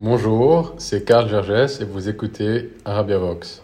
Bonjour, 0.00 0.74
c'est 0.76 1.04
Karl 1.04 1.28
Gerges 1.30 1.80
et 1.80 1.84
vous 1.84 2.08
écoutez 2.08 2.72
Arabia 2.84 3.16
Vox. 3.16 3.62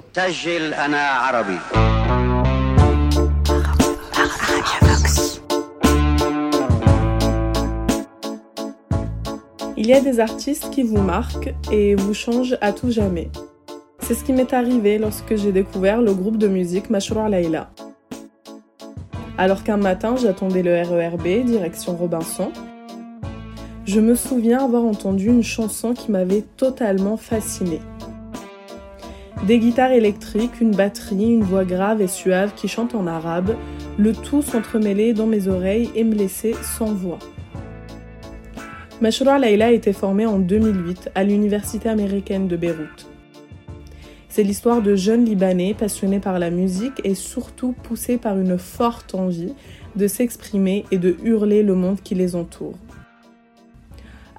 Il 9.76 9.86
y 9.86 9.92
a 9.92 10.00
des 10.00 10.20
artistes 10.20 10.70
qui 10.70 10.84
vous 10.84 11.02
marquent 11.02 11.52
et 11.72 11.96
vous 11.96 12.14
changent 12.14 12.56
à 12.60 12.72
tout 12.72 12.92
jamais. 12.92 13.28
C'est 13.98 14.14
ce 14.14 14.22
qui 14.22 14.32
m'est 14.32 14.52
arrivé 14.54 14.98
lorsque 14.98 15.34
j'ai 15.34 15.50
découvert 15.50 16.00
le 16.00 16.14
groupe 16.14 16.38
de 16.38 16.46
musique 16.46 16.90
Mashrour 16.90 17.28
Laila. 17.28 17.70
Alors 19.36 19.64
qu'un 19.64 19.78
matin 19.78 20.14
j'attendais 20.16 20.62
le 20.62 20.80
RERB 20.80 21.44
direction 21.44 21.96
Robinson, 21.96 22.52
je 23.90 23.98
me 23.98 24.14
souviens 24.14 24.64
avoir 24.64 24.84
entendu 24.84 25.26
une 25.26 25.42
chanson 25.42 25.94
qui 25.94 26.12
m'avait 26.12 26.44
totalement 26.56 27.16
fascinée. 27.16 27.80
Des 29.48 29.58
guitares 29.58 29.90
électriques, 29.90 30.60
une 30.60 30.70
batterie, 30.70 31.32
une 31.32 31.42
voix 31.42 31.64
grave 31.64 32.00
et 32.00 32.06
suave 32.06 32.54
qui 32.54 32.68
chante 32.68 32.94
en 32.94 33.08
arabe, 33.08 33.56
le 33.98 34.12
tout 34.12 34.42
s'entremêlait 34.42 35.12
dans 35.12 35.26
mes 35.26 35.48
oreilles 35.48 35.90
et 35.96 36.04
me 36.04 36.14
laissait 36.14 36.54
sans 36.62 36.94
voix. 36.94 37.18
Mashroua 39.00 39.40
Laila 39.40 39.66
a 39.66 39.70
été 39.72 39.92
formée 39.92 40.26
en 40.26 40.38
2008 40.38 41.10
à 41.16 41.24
l'Université 41.24 41.88
américaine 41.88 42.46
de 42.46 42.56
Beyrouth. 42.56 43.08
C'est 44.28 44.44
l'histoire 44.44 44.82
de 44.82 44.94
jeunes 44.94 45.24
Libanais 45.24 45.74
passionnés 45.74 46.20
par 46.20 46.38
la 46.38 46.50
musique 46.50 47.00
et 47.02 47.16
surtout 47.16 47.72
poussés 47.72 48.18
par 48.18 48.38
une 48.38 48.56
forte 48.56 49.16
envie 49.16 49.54
de 49.96 50.06
s'exprimer 50.06 50.84
et 50.92 50.98
de 50.98 51.16
hurler 51.24 51.64
le 51.64 51.74
monde 51.74 52.00
qui 52.04 52.14
les 52.14 52.36
entoure. 52.36 52.76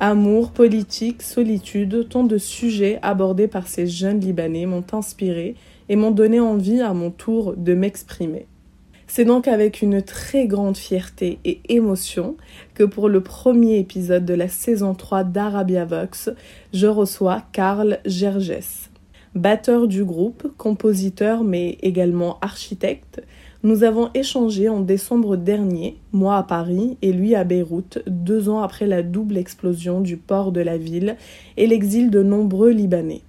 Amour, 0.04 0.50
politique, 0.50 1.22
solitude, 1.22 2.08
tant 2.10 2.24
de 2.24 2.40
sujets 2.40 2.98
abordés 3.04 3.48
par 3.48 3.68
ces 3.68 3.86
jeunes 3.86 4.20
Libanais 4.20 4.66
m'ont 4.66 4.84
inspiré 4.94 5.54
et 5.90 5.96
m'ont 5.96 6.10
donné 6.10 6.40
envie 6.40 6.82
à 6.82 6.96
mon 6.96 7.12
tour 7.12 7.54
de 7.56 7.76
m'exprimer. 7.76 8.48
C'est 9.06 9.26
donc 9.26 9.48
avec 9.48 9.84
une 9.84 10.02
très 10.02 10.48
grande 10.48 10.76
fierté 10.76 11.38
et 11.46 11.62
émotion 11.70 12.36
que 12.74 12.84
pour 12.84 13.10
le 13.10 13.22
premier 13.22 13.78
épisode 13.78 14.26
de 14.26 14.34
la 14.34 14.48
saison 14.48 14.96
3 14.96 15.24
d'Arabia 15.24 15.86
Vox, 15.86 16.32
je 16.74 16.88
reçois 16.88 17.44
Karl 17.52 18.00
Gerges. 18.04 18.90
Batteur 19.36 19.88
du 19.88 20.04
groupe, 20.04 20.52
compositeur 20.58 21.44
mais 21.44 21.78
également 21.84 22.40
architecte, 22.42 23.22
nous 23.64 23.84
avons 23.84 24.10
échangé 24.14 24.70
en 24.70 24.80
décembre 24.80 25.38
dernier, 25.38 25.98
moi 26.12 26.38
à 26.38 26.44
Paris 26.44 26.98
et 27.02 27.14
lui 27.14 27.36
à 27.36 27.44
Beyrouth, 27.44 28.00
deux 28.08 28.50
ans 28.50 28.62
après 28.62 28.88
la 28.88 29.04
double 29.04 29.38
explosion 29.38 30.02
du 30.02 30.18
port 30.18 30.52
de 30.52 30.62
la 30.62 30.78
ville 30.78 31.16
et 31.58 31.68
l'exil 31.68 32.10
de 32.10 32.24
nombreux 32.24 32.72
Libanais. 32.72 33.22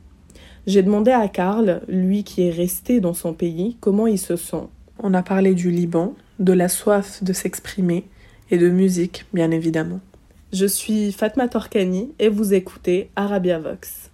J'ai 0.67 0.83
demandé 0.83 1.11
à 1.11 1.29
Karl, 1.29 1.83
lui 1.89 2.25
qui 2.25 2.43
est 2.43 2.51
resté 2.51 3.01
dans 3.01 3.15
son 3.15 3.35
pays, 3.35 3.77
comment 3.81 4.07
il 4.07 4.19
se 4.19 4.37
sent. 4.37 4.69
On 5.03 5.13
a 5.13 5.23
parlé 5.23 5.55
du 5.55 5.71
Liban, 5.71 6.15
de 6.39 6.53
la 6.53 6.69
soif 6.69 7.23
de 7.23 7.33
s'exprimer 7.33 8.05
et 8.51 8.59
de 8.59 8.69
musique, 8.69 9.27
bien 9.35 9.51
évidemment. 9.51 10.01
Je 10.53 10.67
suis 10.67 11.13
Fatma 11.13 11.49
Torkani 11.49 12.13
et 12.19 12.29
vous 12.29 12.55
écoutez 12.55 13.11
Arabia 13.17 13.59
Vox. 13.59 14.12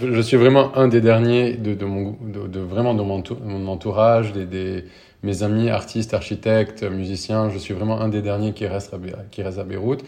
Je, 0.00 0.20
suis 0.20 0.36
vraiment 0.36 0.76
un 0.76 0.86
des 0.86 1.00
derniers 1.00 1.54
de, 1.54 1.84
mon, 1.84 2.16
de, 2.20 2.60
vraiment 2.60 2.94
de 2.94 3.02
mon, 3.02 3.66
entourage, 3.66 4.32
des, 4.32 4.84
mes 5.24 5.42
amis 5.42 5.70
artistes, 5.70 6.14
architectes, 6.14 6.84
musiciens. 6.84 7.48
Je 7.50 7.58
suis 7.58 7.74
vraiment 7.74 8.00
un 8.00 8.08
des 8.08 8.22
derniers 8.22 8.52
qui 8.52 8.66
reste 8.66 8.94
à, 8.94 8.98
qui 9.30 9.42
reste 9.42 9.58
à 9.58 9.64
Beyrouth. 9.64 10.04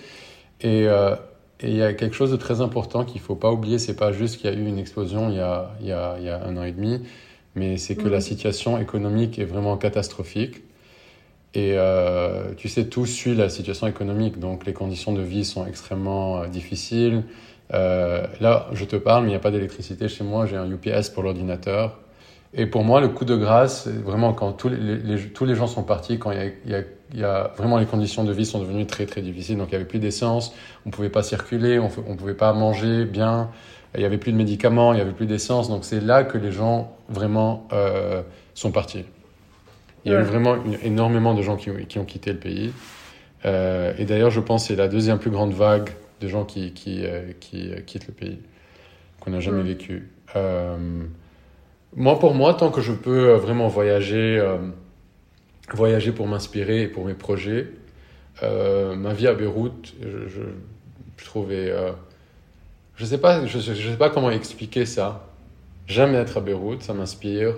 Euh, 0.64 1.16
et 1.60 1.70
il 1.70 1.76
y 1.76 1.82
a 1.82 1.92
quelque 1.94 2.14
chose 2.14 2.30
de 2.30 2.36
très 2.36 2.60
important 2.60 3.04
qu'il 3.04 3.20
ne 3.20 3.26
faut 3.26 3.34
pas 3.34 3.50
oublier. 3.50 3.78
C'est 3.78 3.96
pas 3.96 4.12
juste 4.12 4.36
qu'il 4.36 4.48
y 4.48 4.52
a 4.52 4.56
eu 4.56 4.64
une 4.64 4.78
explosion 4.78 5.28
il 5.28 5.36
y 5.36 5.40
a, 5.40 5.72
il 5.80 5.88
y 5.88 5.92
a, 5.92 6.16
il 6.18 6.24
y 6.24 6.28
a 6.28 6.44
un 6.44 6.56
an 6.56 6.62
et 6.62 6.72
demi, 6.72 7.00
mais 7.56 7.76
c'est 7.76 7.96
que 7.96 8.08
la 8.08 8.20
situation 8.20 8.78
économique 8.78 9.38
est 9.40 9.44
vraiment 9.44 9.76
catastrophique. 9.76 10.62
Et 11.54 11.72
euh, 11.74 12.54
tu 12.56 12.68
sais, 12.68 12.84
tout 12.86 13.06
suit 13.06 13.34
la 13.34 13.48
situation 13.48 13.88
économique, 13.88 14.38
donc 14.38 14.66
les 14.66 14.72
conditions 14.72 15.12
de 15.12 15.22
vie 15.22 15.44
sont 15.44 15.66
extrêmement 15.66 16.42
euh, 16.42 16.46
difficiles. 16.46 17.24
Euh, 17.72 18.26
là, 18.40 18.66
je 18.72 18.84
te 18.84 18.96
parle, 18.96 19.22
mais 19.22 19.28
il 19.28 19.32
n'y 19.32 19.36
a 19.36 19.40
pas 19.40 19.50
d'électricité 19.50 20.08
chez 20.08 20.24
moi, 20.24 20.46
j'ai 20.46 20.56
un 20.56 20.70
UPS 20.70 21.10
pour 21.10 21.22
l'ordinateur. 21.22 21.98
Et 22.52 22.66
pour 22.66 22.82
moi, 22.82 23.00
le 23.00 23.08
coup 23.08 23.24
de 23.24 23.36
grâce, 23.36 23.86
vraiment 23.86 24.32
quand 24.32 24.52
tous 24.52 24.68
les, 24.68 25.18
tous 25.32 25.44
les 25.44 25.54
gens 25.54 25.68
sont 25.68 25.84
partis, 25.84 26.18
quand 26.18 26.32
il 26.32 26.52
y, 26.66 26.74
a, 26.74 26.80
il, 27.14 27.20
y 27.20 27.24
a, 27.24 27.52
vraiment 27.56 27.78
les 27.78 27.86
conditions 27.86 28.24
de 28.24 28.32
vie 28.32 28.44
sont 28.44 28.58
devenues 28.58 28.86
très 28.86 29.06
très 29.06 29.22
difficiles, 29.22 29.56
donc 29.56 29.68
il 29.68 29.70
n'y 29.70 29.76
avait 29.76 29.84
plus 29.84 30.00
d'essence, 30.00 30.52
on 30.84 30.88
ne 30.88 30.92
pouvait 30.92 31.10
pas 31.10 31.22
circuler, 31.22 31.78
on 31.78 31.84
ne 31.84 32.16
pouvait 32.16 32.34
pas 32.34 32.52
manger 32.52 33.04
bien, 33.04 33.50
il 33.94 34.00
n'y 34.00 34.06
avait 34.06 34.18
plus 34.18 34.32
de 34.32 34.36
médicaments, 34.36 34.92
il 34.92 34.96
n'y 34.96 35.02
avait 35.02 35.12
plus 35.12 35.26
d'essence, 35.26 35.68
donc 35.68 35.84
c'est 35.84 36.00
là 36.00 36.24
que 36.24 36.38
les 36.38 36.50
gens 36.50 36.96
vraiment 37.08 37.68
euh, 37.72 38.22
sont 38.54 38.72
partis. 38.72 39.04
Il 40.04 40.12
y 40.12 40.14
a 40.14 40.20
eu 40.20 40.24
vraiment 40.24 40.56
énormément 40.82 41.34
de 41.34 41.42
gens 41.42 41.56
qui, 41.56 41.70
qui, 41.86 41.98
ont 41.98 42.04
quitté 42.04 42.32
le 42.32 42.38
pays. 42.38 42.72
Euh, 43.44 43.92
et 43.98 44.06
d'ailleurs, 44.06 44.30
je 44.30 44.40
pense 44.40 44.62
que 44.62 44.68
c'est 44.68 44.76
la 44.76 44.88
deuxième 44.88 45.18
plus 45.18 45.30
grande 45.30 45.52
vague 45.52 45.90
de 46.20 46.28
gens 46.28 46.44
qui, 46.44 46.72
qui, 46.72 47.04
euh, 47.04 47.32
qui 47.40 47.70
euh, 47.70 47.80
quittent 47.80 48.06
le 48.06 48.14
pays, 48.14 48.38
qu'on 49.20 49.30
n'a 49.30 49.40
jamais 49.40 49.62
vécu. 49.62 50.10
Euh, 50.36 50.76
moi, 51.96 52.18
pour 52.18 52.34
moi, 52.34 52.54
tant 52.54 52.70
que 52.70 52.80
je 52.80 52.92
peux 52.92 53.32
vraiment 53.32 53.68
voyager, 53.68 54.40
voyager 55.72 56.12
pour 56.12 56.28
m'inspirer 56.28 56.82
et 56.82 56.88
pour 56.88 57.04
mes 57.04 57.14
projets, 57.14 57.66
ma 58.42 59.12
vie 59.12 59.26
à 59.26 59.34
Beyrouth, 59.34 59.94
je, 60.00 60.28
je, 61.16 61.24
trouvais. 61.24 61.74
je 62.94 63.02
ne 63.02 63.08
sais, 63.08 63.18
pas, 63.18 63.44
je, 63.44 63.58
je, 63.58 63.90
sais 63.90 63.96
pas 63.96 64.08
comment 64.08 64.30
expliquer 64.30 64.86
ça. 64.86 65.26
J'aime 65.88 66.14
être 66.14 66.36
à 66.36 66.40
Beyrouth, 66.40 66.82
ça 66.82 66.94
m'inspire, 66.94 67.56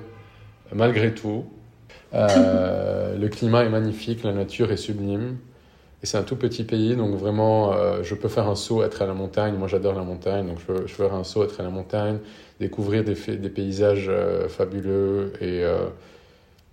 malgré 0.75 1.13
tout. 1.13 1.45
le 2.15 3.27
climat 3.29 3.65
est 3.65 3.71
magnifique, 3.71 4.25
la 4.25 4.33
nature 4.33 4.73
est 4.73 4.79
sublime. 4.79 5.37
Et 6.03 6.07
c'est 6.07 6.19
un 6.19 6.25
tout 6.25 6.35
petit 6.35 6.65
pays, 6.65 6.97
donc 6.97 7.15
vraiment, 7.15 7.73
euh, 7.73 8.03
je 8.03 8.17
peux 8.17 8.29
faire 8.29 8.49
un 8.49 8.57
saut, 8.57 8.83
être 8.83 9.03
à 9.03 9.07
la 9.07 9.15
montagne. 9.15 9.55
Moi, 9.55 9.69
j'adore 9.69 9.95
la 9.95 10.03
montagne, 10.03 10.49
donc 10.49 10.59
je 10.59 10.67
peux, 10.67 10.87
je 10.87 10.95
faire 10.95 11.15
un 11.15 11.23
saut, 11.23 11.45
être 11.45 11.61
à 11.61 11.63
la 11.63 11.71
montagne, 11.71 12.19
découvrir 12.59 13.05
des, 13.05 13.15
des 13.15 13.49
paysages 13.49 14.07
euh, 14.09 14.49
fabuleux. 14.49 15.33
Et 15.41 15.63
euh, 15.63 15.85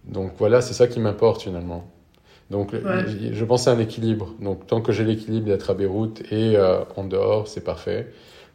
donc 0.06 0.31
voilà, 0.39 0.62
c'est 0.62 0.73
ça 0.73 0.88
qui 0.88 1.00
m'importe 1.00 1.44
finalement. 1.44 1.88
Donc 2.50 2.73
je 2.73 3.45
pense 3.45 3.68
à 3.68 3.73
un 3.73 3.79
équilibre. 3.79 4.34
Donc 4.41 4.66
tant 4.66 4.81
que 4.81 4.91
j'ai 4.91 5.03
l'équilibre 5.03 5.45
d'être 5.45 5.69
à 5.69 5.75
Beyrouth 5.75 6.23
et 6.31 6.57
en 6.97 7.03
dehors, 7.03 7.47
c'est 7.47 7.63
parfait. 7.63 8.07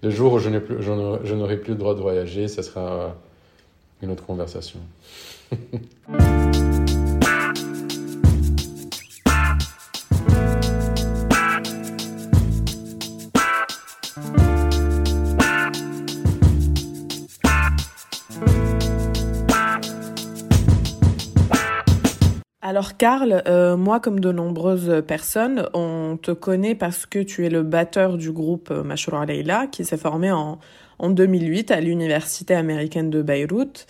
Le 0.02 0.10
jour 0.10 0.32
où 0.32 0.38
je 0.40 0.50
n'aurai 0.50 1.56
plus 1.58 1.74
le 1.74 1.78
droit 1.78 1.94
de 1.94 2.00
voyager, 2.00 2.48
ça 2.48 2.64
sera 2.64 3.14
une 4.02 4.10
autre 4.10 4.26
conversation. 4.26 4.80
Alors 22.74 22.96
Karl, 22.96 23.44
euh, 23.46 23.76
moi 23.76 24.00
comme 24.00 24.18
de 24.18 24.32
nombreuses 24.32 25.04
personnes, 25.06 25.68
on 25.74 26.18
te 26.20 26.32
connaît 26.32 26.74
parce 26.74 27.06
que 27.06 27.20
tu 27.20 27.46
es 27.46 27.48
le 27.48 27.62
batteur 27.62 28.16
du 28.16 28.32
groupe 28.32 28.72
euh, 28.72 28.82
Mashroua 28.82 29.26
Leila 29.26 29.68
qui 29.68 29.84
s'est 29.84 29.96
formé 29.96 30.32
en, 30.32 30.58
en 30.98 31.10
2008 31.10 31.70
à 31.70 31.80
l'université 31.80 32.52
américaine 32.52 33.10
de 33.10 33.22
Beyrouth. 33.22 33.86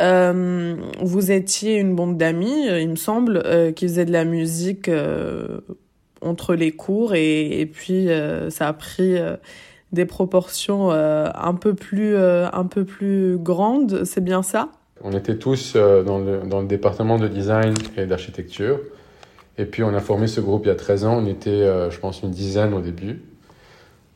Euh, 0.00 0.74
vous 1.00 1.30
étiez 1.30 1.76
une 1.76 1.94
bande 1.94 2.18
d'amis, 2.18 2.66
il 2.66 2.88
me 2.88 2.96
semble, 2.96 3.40
qui 3.74 3.86
faisaient 3.86 4.04
de 4.04 4.10
la 4.10 4.24
musique 4.24 4.90
entre 6.20 6.56
les 6.56 6.72
cours 6.72 7.14
et, 7.14 7.60
et 7.60 7.66
puis 7.66 8.08
ça 8.48 8.66
a 8.66 8.72
pris 8.72 9.14
des 9.92 10.06
proportions 10.06 10.90
un 10.90 11.54
peu 11.54 11.74
plus 11.74 12.16
un 12.16 12.66
peu 12.68 12.84
plus 12.84 13.38
grandes, 13.38 14.02
c'est 14.02 14.24
bien 14.24 14.42
ça? 14.42 14.70
On 15.04 15.12
était 15.12 15.36
tous 15.36 15.74
euh, 15.76 16.02
dans 16.02 16.18
le, 16.18 16.66
département 16.66 17.18
de 17.18 17.28
design 17.28 17.74
et 17.96 18.06
d'architecture. 18.06 18.80
Et 19.58 19.66
puis 19.66 19.84
on 19.84 19.94
a 19.94 20.00
formé 20.00 20.26
ce 20.26 20.40
groupe 20.40 20.62
il 20.64 20.68
y 20.68 20.72
a 20.72 20.74
13 20.74 21.04
ans. 21.04 21.18
On 21.18 21.26
était, 21.26 21.50
euh, 21.50 21.90
je 21.90 22.00
pense, 22.00 22.22
une 22.22 22.30
dizaine 22.30 22.72
au 22.72 22.80
début. 22.80 23.22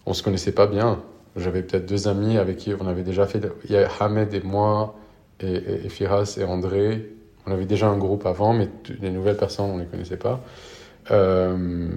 On 0.07 0.15
se 0.15 0.23
connaissait 0.23 0.53
pas 0.53 0.67
bien. 0.67 1.01
J'avais 1.37 1.63
peut-être 1.63 1.87
deux 1.87 2.09
amis 2.09 2.39
avec 2.39 2.57
qui 2.57 2.73
on 2.81 2.89
avait 2.89 3.03
déjà 3.03 3.27
fait. 3.27 3.47
Il 3.67 3.73
y 3.73 3.77
a 3.77 3.87
Hamed 4.01 4.33
et 4.33 4.41
moi, 4.41 4.97
et, 5.41 5.53
et, 5.85 5.89
Firas 5.91 6.37
et 6.41 6.45
André. 6.45 7.13
On 7.47 7.53
avait 7.53 7.67
déjà 7.67 7.87
un 7.87 7.99
groupe 7.99 8.27
avant, 8.27 8.55
mais 8.55 8.69
les 9.01 9.11
nouvelles 9.11 9.37
personnes, 9.37 9.67
on 9.67 9.77
ne 9.77 9.83
les 9.83 9.89
connaissait 9.89 10.17
pas. 10.17 10.41
Euh, 11.11 11.89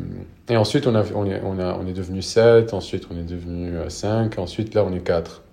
et 0.50 0.58
ensuite, 0.58 0.86
on, 0.86 0.96
est, 0.96 1.42
on, 1.44 1.84
devenu 1.84 2.22
7, 2.22 2.74
ensuite 2.74 3.08
on 3.12 3.18
est 3.18 3.24
devenu 3.24 3.74
5, 3.88 4.38
ensuite 4.38 4.74
là 4.74 4.86
on 4.86 4.94
est 4.94 5.02
4. 5.02 5.44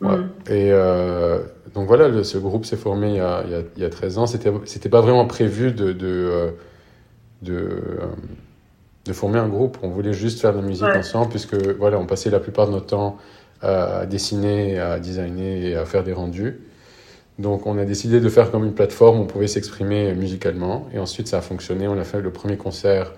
Ouais. 0.00 0.16
Mm. 0.16 0.30
Et 0.48 0.70
euh, 0.72 1.40
donc 1.74 1.86
voilà, 1.86 2.22
ce 2.24 2.38
groupe 2.38 2.64
s'est 2.64 2.76
formé 2.76 3.10
il 3.10 3.16
y, 3.16 3.20
a, 3.20 3.44
il, 3.76 3.82
y 3.82 3.84
a, 3.84 3.90
13 3.90 4.18
ans. 4.18 4.26
C'était, 4.26 4.52
c'était 4.64 4.88
pas 4.88 5.00
vraiment 5.00 5.26
prévu 5.26 5.72
de, 5.72 5.92
de, 5.92 6.06
euh, 6.06 6.50
de, 7.42 7.54
euh, 7.54 8.06
de 9.04 9.12
former 9.12 9.38
un 9.38 9.48
groupe. 9.48 9.78
On 9.82 9.88
voulait 9.88 10.12
juste 10.12 10.40
faire 10.40 10.52
de 10.52 10.58
la 10.58 10.66
musique 10.66 10.84
ensemble, 10.84 11.30
puisque 11.30 11.54
voilà, 11.78 11.98
on 11.98 12.06
passait 12.06 12.30
la 12.30 12.40
plupart 12.40 12.66
de 12.66 12.72
notre 12.72 12.86
temps 12.86 13.18
à 13.60 14.06
dessiner, 14.06 14.78
à 14.78 15.00
designer 15.00 15.64
et 15.64 15.76
à 15.76 15.84
faire 15.84 16.04
des 16.04 16.12
rendus. 16.12 16.60
Donc 17.40 17.66
on 17.66 17.76
a 17.78 17.84
décidé 17.84 18.20
de 18.20 18.28
faire 18.28 18.50
comme 18.52 18.64
une 18.64 18.74
plateforme 18.74 19.18
où 19.18 19.22
on 19.22 19.26
pouvait 19.26 19.48
s'exprimer 19.48 20.12
musicalement. 20.14 20.88
Et 20.92 20.98
ensuite 20.98 21.26
ça 21.28 21.38
a 21.38 21.40
fonctionné. 21.40 21.88
On 21.88 21.98
a 21.98 22.04
fait 22.04 22.20
le 22.20 22.30
premier 22.30 22.56
concert 22.56 23.12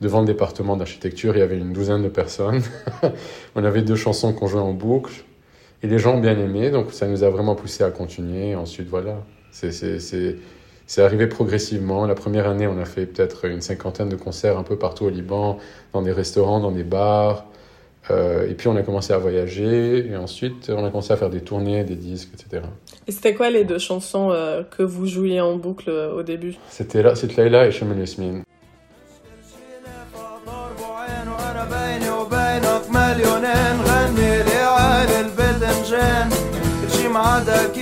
devant 0.00 0.20
le 0.20 0.26
département 0.26 0.76
d'architecture. 0.76 1.36
Il 1.36 1.38
y 1.38 1.42
avait 1.42 1.58
une 1.58 1.72
douzaine 1.72 2.02
de 2.02 2.08
personnes. 2.08 2.62
on 3.54 3.64
avait 3.64 3.82
deux 3.82 3.96
chansons 3.96 4.32
qu'on 4.32 4.48
jouait 4.48 4.60
en 4.60 4.72
boucle. 4.72 5.24
Et 5.86 5.88
les 5.88 6.00
gens 6.00 6.16
ont 6.16 6.20
bien 6.20 6.36
aimé. 6.36 6.70
Donc 6.70 6.92
ça 6.92 7.06
nous 7.06 7.22
a 7.22 7.30
vraiment 7.30 7.54
poussé 7.54 7.84
à 7.84 7.92
continuer. 7.92 8.56
ensuite 8.56 8.88
voilà. 8.88 9.22
C'est 9.52 11.02
arrivé 11.02 11.28
progressivement. 11.28 12.06
La 12.06 12.16
première 12.16 12.48
année, 12.48 12.66
on 12.66 12.76
a 12.78 12.84
fait 12.84 13.06
peut-être 13.06 13.44
une 13.44 13.60
cinquantaine 13.60 14.08
de 14.08 14.16
concerts 14.16 14.58
un 14.58 14.64
peu 14.64 14.76
partout 14.76 15.04
au 15.04 15.10
Liban, 15.10 15.58
dans 15.92 16.02
des 16.02 16.10
restaurants, 16.10 16.58
dans 16.58 16.72
des 16.72 16.82
bars. 16.82 17.46
Euh, 18.10 18.50
et 18.50 18.54
puis 18.54 18.66
on 18.66 18.74
a 18.76 18.82
commencé 18.82 19.12
à 19.12 19.18
voyager, 19.18 20.06
et 20.08 20.16
ensuite 20.16 20.70
on 20.70 20.84
a 20.84 20.90
commencé 20.90 21.12
à 21.12 21.16
faire 21.16 21.30
des 21.30 21.40
tournées, 21.40 21.82
des 21.82 21.96
disques, 21.96 22.30
etc. 22.34 22.62
Et 23.06 23.12
c'était 23.12 23.34
quoi 23.34 23.50
les 23.50 23.64
deux 23.64 23.78
chansons 23.78 24.30
euh, 24.30 24.62
que 24.62 24.84
vous 24.84 25.06
jouiez 25.06 25.40
en 25.40 25.56
boucle 25.56 25.90
euh, 25.90 26.12
au 26.12 26.22
début? 26.22 26.54
C'était 26.68 27.02
là, 27.02 27.16
c'est 27.16 27.36
Layla 27.36 27.66
et 27.66 27.72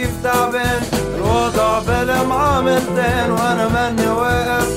كيف 0.05 0.23
تعبان 0.23 0.83
الوضع 1.17 1.79
بلا 1.79 2.23
معاملتين 2.23 3.31
وأنا 3.31 3.69
ماني 3.69 4.09
واقف 4.09 4.69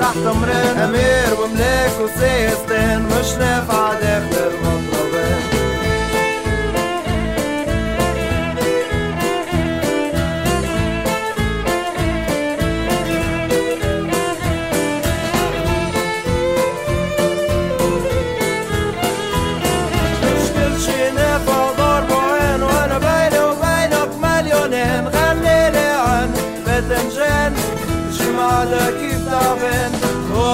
تحت 0.00 0.16
امرين. 0.16 0.78
امير 0.78 1.40
وملاك 1.40 1.90
وسيستان 2.00 3.02
مش 3.02 3.32
نافع 3.38 3.92
داخل 3.92 4.50
المطلع 4.50 4.95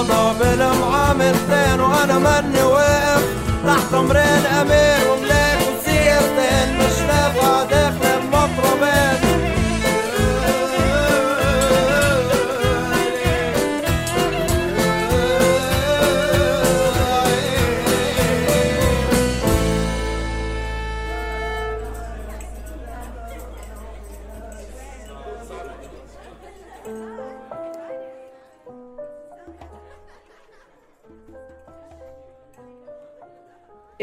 الرياضة 0.03 0.33
بلا 0.39 0.73
معامل 0.73 1.35
تاني 1.49 1.83
وأنا 1.83 2.19
مني 2.19 2.63
واقف 2.63 3.23
تحت 3.67 3.95
أمرين 3.95 4.47
أمير 4.61 5.11
ومن 5.11 5.32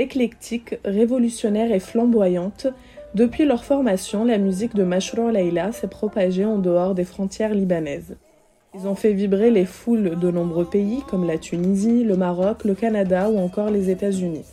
éclectique, 0.10 0.80
révolutionnaire 0.84 1.72
et 1.72 1.80
flamboyante, 1.80 2.66
depuis 3.14 3.46
leur 3.46 3.64
formation, 3.64 4.26
la 4.26 4.40
musique 4.40 4.74
de 4.74 4.84
Mashrour 4.84 5.30
Leila 5.30 5.72
s'est 5.72 5.88
propagée 5.88 6.46
en 6.46 6.58
dehors 6.58 6.96
des 6.96 7.04
frontières 7.04 7.54
libanaises. 7.54 8.18
Ils 8.74 8.88
ont 8.88 8.96
fait 8.96 9.14
vibrer 9.14 9.52
les 9.52 9.66
foules 9.66 10.18
de 10.18 10.32
nombreux 10.32 10.66
pays 10.66 11.04
comme 11.08 11.28
la 11.28 11.38
Tunisie, 11.38 12.04
le 12.04 12.18
Maroc, 12.18 12.64
le 12.66 12.74
Canada 12.74 13.30
ou 13.30 13.38
encore 13.38 13.70
les 13.70 13.92
États-Unis. 13.92 14.46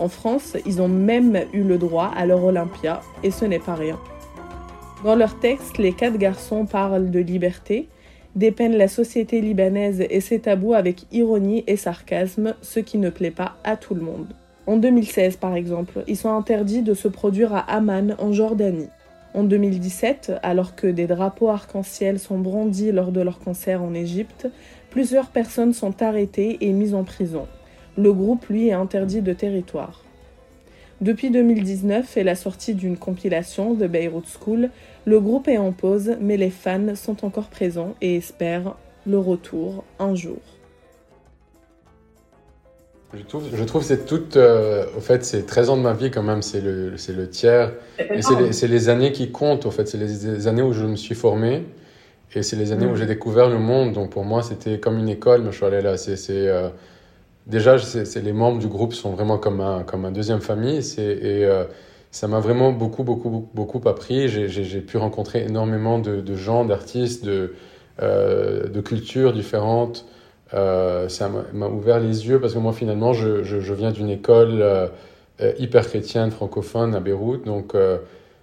En 0.00 0.08
France, 0.08 0.56
ils 0.66 0.82
ont 0.82 0.88
même 0.88 1.44
eu 1.52 1.62
le 1.62 1.78
droit 1.78 2.10
à 2.16 2.26
leur 2.26 2.42
Olympia, 2.42 3.00
et 3.22 3.30
ce 3.30 3.44
n'est 3.44 3.60
pas 3.60 3.76
rien. 3.76 4.00
Dans 5.04 5.14
leurs 5.14 5.38
textes, 5.38 5.78
les 5.78 5.92
quatre 5.92 6.18
garçons 6.18 6.66
parlent 6.66 7.12
de 7.12 7.20
liberté, 7.20 7.88
dépeignent 8.34 8.76
la 8.76 8.88
société 8.88 9.40
libanaise 9.40 10.04
et 10.10 10.20
ses 10.20 10.40
tabous 10.40 10.74
avec 10.74 11.06
ironie 11.12 11.62
et 11.68 11.76
sarcasme, 11.76 12.56
ce 12.62 12.80
qui 12.80 12.98
ne 12.98 13.10
plaît 13.10 13.30
pas 13.30 13.58
à 13.62 13.76
tout 13.76 13.94
le 13.94 14.02
monde. 14.02 14.34
En 14.68 14.76
2016, 14.76 15.38
par 15.38 15.54
exemple, 15.54 16.04
ils 16.08 16.16
sont 16.18 16.28
interdits 16.28 16.82
de 16.82 16.92
se 16.92 17.08
produire 17.08 17.54
à 17.54 17.60
Amman, 17.60 18.14
en 18.18 18.34
Jordanie. 18.34 18.90
En 19.32 19.42
2017, 19.42 20.32
alors 20.42 20.76
que 20.76 20.86
des 20.86 21.06
drapeaux 21.06 21.48
arc-en-ciel 21.48 22.18
sont 22.18 22.36
brandis 22.36 22.92
lors 22.92 23.10
de 23.10 23.22
leur 23.22 23.38
concert 23.38 23.82
en 23.82 23.94
Égypte, 23.94 24.46
plusieurs 24.90 25.28
personnes 25.28 25.72
sont 25.72 26.02
arrêtées 26.02 26.58
et 26.60 26.72
mises 26.74 26.92
en 26.92 27.02
prison. 27.02 27.46
Le 27.96 28.12
groupe, 28.12 28.44
lui, 28.48 28.68
est 28.68 28.74
interdit 28.74 29.22
de 29.22 29.32
territoire. 29.32 30.04
Depuis 31.00 31.30
2019 31.30 32.18
et 32.18 32.22
la 32.22 32.34
sortie 32.34 32.74
d'une 32.74 32.98
compilation 32.98 33.72
de 33.72 33.86
Beirut 33.86 34.26
School, 34.26 34.68
le 35.06 35.18
groupe 35.18 35.48
est 35.48 35.56
en 35.56 35.72
pause, 35.72 36.18
mais 36.20 36.36
les 36.36 36.50
fans 36.50 36.94
sont 36.94 37.24
encore 37.24 37.48
présents 37.48 37.94
et 38.02 38.16
espèrent 38.16 38.76
le 39.06 39.18
retour 39.18 39.84
un 39.98 40.14
jour. 40.14 40.57
Je 43.14 43.22
trouve, 43.22 43.44
je 43.54 43.64
trouve 43.64 43.82
c'est 43.82 44.04
tout, 44.04 44.36
euh, 44.36 44.84
au 44.94 45.00
fait, 45.00 45.24
c'est 45.24 45.46
13 45.46 45.70
ans 45.70 45.76
de 45.78 45.82
ma 45.82 45.94
vie 45.94 46.10
quand 46.10 46.22
même, 46.22 46.42
c'est 46.42 46.60
le, 46.60 46.98
c'est 46.98 47.14
le 47.14 47.28
tiers. 47.28 47.72
Et 47.98 48.20
c'est 48.20 48.38
les, 48.38 48.52
c'est 48.52 48.68
les 48.68 48.90
années 48.90 49.12
qui 49.12 49.32
comptent, 49.32 49.64
au 49.64 49.70
fait, 49.70 49.88
c'est 49.88 49.96
les, 49.96 50.46
années 50.46 50.60
où 50.60 50.74
je 50.74 50.84
me 50.84 50.94
suis 50.94 51.14
formé 51.14 51.64
et 52.34 52.42
c'est 52.42 52.56
les 52.56 52.70
années 52.70 52.84
où 52.84 52.92
mm. 52.92 52.96
j'ai 52.96 53.06
découvert 53.06 53.48
le 53.48 53.58
monde. 53.58 53.94
Donc 53.94 54.10
pour 54.10 54.24
moi, 54.24 54.42
c'était 54.42 54.78
comme 54.78 54.98
une 54.98 55.08
école, 55.08 55.40
mais 55.40 55.52
je 55.52 55.56
suis 55.56 55.64
allé 55.64 55.80
là. 55.80 55.96
C'est, 55.96 56.16
c'est, 56.16 56.48
euh, 56.48 56.68
déjà, 57.46 57.78
c'est, 57.78 58.22
les 58.22 58.34
membres 58.34 58.58
du 58.58 58.68
groupe 58.68 58.92
sont 58.92 59.12
vraiment 59.12 59.38
comme 59.38 59.62
un, 59.62 59.84
comme 59.84 60.04
un 60.04 60.12
deuxième 60.12 60.42
famille. 60.42 60.82
C'est, 60.82 61.02
et 61.02 61.46
euh, 61.46 61.64
ça 62.10 62.28
m'a 62.28 62.40
vraiment 62.40 62.72
beaucoup, 62.72 63.04
beaucoup, 63.04 63.48
beaucoup 63.54 63.80
appris. 63.88 64.28
J'ai, 64.28 64.48
j'ai, 64.48 64.64
j'ai 64.64 64.80
pu 64.82 64.98
rencontrer 64.98 65.44
énormément 65.44 65.98
de, 65.98 66.20
de 66.20 66.34
gens, 66.36 66.66
d'artistes, 66.66 67.24
de, 67.24 67.54
de 68.02 68.80
cultures 68.82 69.32
différentes. 69.32 70.04
Euh, 70.54 71.08
ça 71.08 71.30
m'a 71.52 71.66
ouvert 71.66 72.00
les 72.00 72.26
yeux 72.26 72.40
parce 72.40 72.54
que 72.54 72.58
moi 72.58 72.72
finalement 72.72 73.12
je, 73.12 73.72
viens 73.74 73.90
d'une 73.90 74.08
école 74.08 74.62
euh, 74.62 74.86
euh, 75.42 75.52
hyper 75.58 75.86
chrétienne 75.86 76.30
francophone 76.30 76.94
à 76.94 77.00
Beyrouth. 77.00 77.44
Donc 77.44 77.74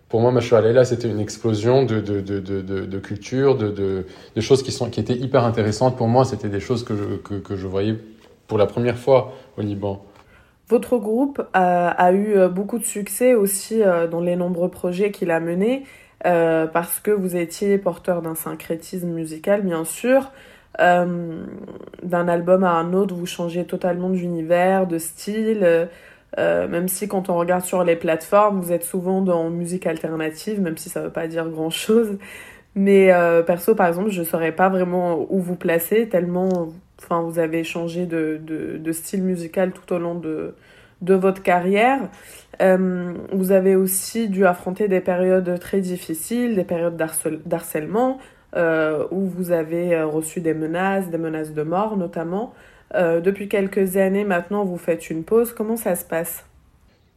pour 0.09 0.21
moi 0.21 0.31
là 0.31 0.85
c'était 0.85 1.09
une 1.09 1.19
explosion 1.19 1.83
de, 1.83 2.99
culture 2.99 3.57
de, 3.57 4.05
choses 4.39 4.61
qui, 4.63 4.99
étaient 4.99 5.15
hyper 5.15 5.43
intéressantes 5.43 5.97
pour 5.97 6.07
moi. 6.07 6.25
C'était 6.25 6.49
des 6.49 6.59
choses 6.59 6.83
que 6.83 6.95
je, 6.95 7.15
que, 7.15 7.35
que, 7.35 7.55
je 7.55 7.67
voyais 7.67 7.95
pour 8.47 8.57
la 8.57 8.67
première 8.67 8.97
fois 8.97 9.33
au 9.57 9.61
Liban. 9.61 10.03
Votre 10.67 10.97
groupe 10.97 11.41
a, 11.53 11.89
a 11.89 12.11
eu 12.11 12.47
beaucoup 12.49 12.79
de 12.79 12.85
succès 12.85 13.35
aussi 13.35 13.81
dans 14.11 14.21
les 14.21 14.35
nombreux 14.35 14.69
projets 14.69 15.11
qu'il 15.11 15.31
a 15.31 15.39
menés 15.39 15.83
parce 16.23 16.99
que 16.99 17.11
vous 17.11 17.35
étiez 17.35 17.79
porteur 17.79 18.21
d'un 18.21 18.35
syncrétisme 18.35 19.09
musical 19.09 19.63
bien 19.63 19.85
sûr 19.85 20.31
euh, 20.81 21.45
d'un 22.03 22.27
album 22.27 22.63
à 22.63 22.71
un 22.71 22.93
autre, 22.93 23.15
vous 23.15 23.25
changez 23.25 23.65
totalement 23.65 24.09
d'univers, 24.09 24.87
de 24.87 24.97
style. 24.97 25.89
Euh, 26.37 26.67
même 26.67 26.87
si 26.87 27.07
quand 27.07 27.29
on 27.29 27.35
regarde 27.35 27.63
sur 27.63 27.83
les 27.83 27.95
plateformes, 27.95 28.59
vous 28.59 28.71
êtes 28.71 28.83
souvent 28.83 29.21
dans 29.21 29.49
musique 29.49 29.87
alternative, 29.87 30.59
même 30.61 30.77
si 30.77 30.89
ça 30.89 31.01
veut 31.01 31.11
pas 31.11 31.27
dire 31.27 31.49
grand 31.49 31.69
chose. 31.69 32.17
Mais 32.75 33.13
euh, 33.13 33.41
perso, 33.41 33.73
par 33.73 33.87
exemple, 33.87 34.09
je 34.09 34.23
saurais 34.23 34.51
pas 34.51 34.67
vraiment 34.69 35.25
où 35.29 35.39
vous 35.39 35.55
placer, 35.55 36.09
tellement 36.09 36.69
vous 37.09 37.39
avez 37.39 37.63
changé 37.63 38.05
de, 38.05 38.39
de, 38.41 38.77
de 38.77 38.91
style 38.91 39.21
musical 39.21 39.71
tout 39.71 39.93
au 39.93 39.99
long 39.99 40.15
de, 40.15 40.55
de 41.01 41.13
votre 41.13 41.43
carrière. 41.43 41.99
vous 42.59 43.51
avez 43.51 43.75
aussi 43.75 44.27
dû 44.27 44.45
affronter 44.45 44.87
des 44.87 45.01
périodes 45.01 45.59
très 45.59 45.81
difficiles, 45.81 46.55
des 46.55 46.63
périodes 46.63 46.97
d'harcèlement, 47.45 48.17
euh, 48.55 49.05
où 49.11 49.25
vous 49.25 49.51
avez 49.51 49.93
euh, 49.93 50.05
reçu 50.05 50.39
des 50.39 50.53
menaces, 50.53 51.09
des 51.09 51.17
menaces 51.17 51.51
de 51.51 51.63
mort 51.63 51.97
notamment. 51.97 52.53
Euh, 52.93 53.19
depuis 53.19 53.49
quelques 53.49 53.97
années 53.97 54.23
maintenant, 54.23 54.63
vous 54.63 54.77
faites 54.77 55.09
une 55.09 55.23
pause. 55.23 55.51
Comment 55.51 55.75
ça 55.75 55.97
se 55.97 56.05
passe? 56.05 56.45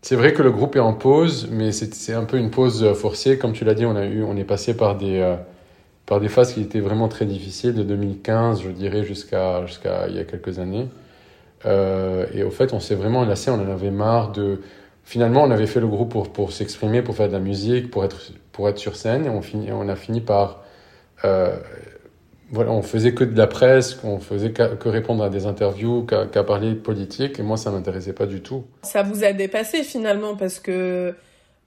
C'est 0.03 0.17
vrai 0.17 0.33
que 0.33 0.43
le 0.43 0.51
groupe 0.51 0.75
est 0.75 0.81
en 0.81 0.95
pause, 0.95 1.49
mais 1.53 1.71
c'est 1.71 2.13
un 2.13 2.25
peu 2.25 2.39
une 2.39 2.51
pause 2.51 2.93
forcée. 2.95 3.39
Comme 3.39 3.53
tu 3.53 3.65
l'as 3.65 3.75
dit, 3.75 3.87
on, 3.87 3.95
a 3.95 4.07
eu, 4.07 4.25
on 4.25 4.37
est 4.37 4.45
passé 4.45 4.77
par 4.77 4.97
des, 4.97 5.37
par 6.07 6.19
des 6.19 6.29
phases 6.29 6.55
qui 6.55 6.61
étaient 6.61 6.81
vraiment 6.81 7.09
très 7.09 7.25
difficiles, 7.25 7.75
de 7.75 7.83
2015, 7.83 8.63
je 8.63 8.71
dirais, 8.71 9.03
jusqu'à 9.03 9.67
jusqu'à 9.67 10.09
il 10.09 10.15
y 10.15 10.21
a 10.21 10.25
quelques 10.25 10.61
années. 10.61 10.89
et 11.65 12.43
au 12.45 12.51
fait, 12.51 12.73
on 12.73 12.81
s'est 12.81 12.95
vraiment 12.95 13.25
lassé, 13.25 13.51
on 13.51 13.55
en 13.55 13.71
avait 13.71 13.91
marre 13.91 14.31
de... 14.31 14.61
Finalement, 15.05 15.43
on 15.43 15.51
avait 15.51 15.67
fait 15.67 15.81
le 15.81 15.89
groupe 15.89 16.11
pour, 16.11 16.33
pour 16.33 16.53
s'exprimer, 16.53 17.03
pour 17.03 17.17
faire 17.17 17.29
de 17.29 17.33
la 17.33 17.41
musique, 17.41 17.91
pour 17.91 18.05
être, 18.05 18.33
pour 18.53 18.69
être 18.69 18.79
sur 18.79 18.95
scène, 18.95 19.27
et 19.27 19.31
on, 19.31 19.43
finit, 19.43 19.73
on 19.73 19.89
a 19.89 19.97
fini 19.97 20.21
par 20.21 20.63
voilà, 21.23 22.71
on 22.71 22.83
faisait 22.83 23.13
que 23.13 23.25
de 23.25 23.37
la 23.37 23.47
presse, 23.47 23.99
on 24.05 24.21
faisait 24.21 24.53
que 24.53 24.89
répondre 24.89 25.23
à 25.23 25.29
des 25.29 25.47
interviews, 25.47 26.07
qu'à 26.07 26.45
parler 26.45 26.75
politique, 26.75 27.39
et 27.39 27.43
moi, 27.43 27.57
ça 27.57 27.71
m'intéressait 27.71 28.15
pas 28.15 28.27
du 28.27 28.41
tout. 28.41 28.65
Ça 28.83 29.03
vous 29.03 29.25
a 29.25 29.33
dépassé 29.33 29.83
finalement, 29.83 30.35
parce 30.35 30.59
que 30.59 31.15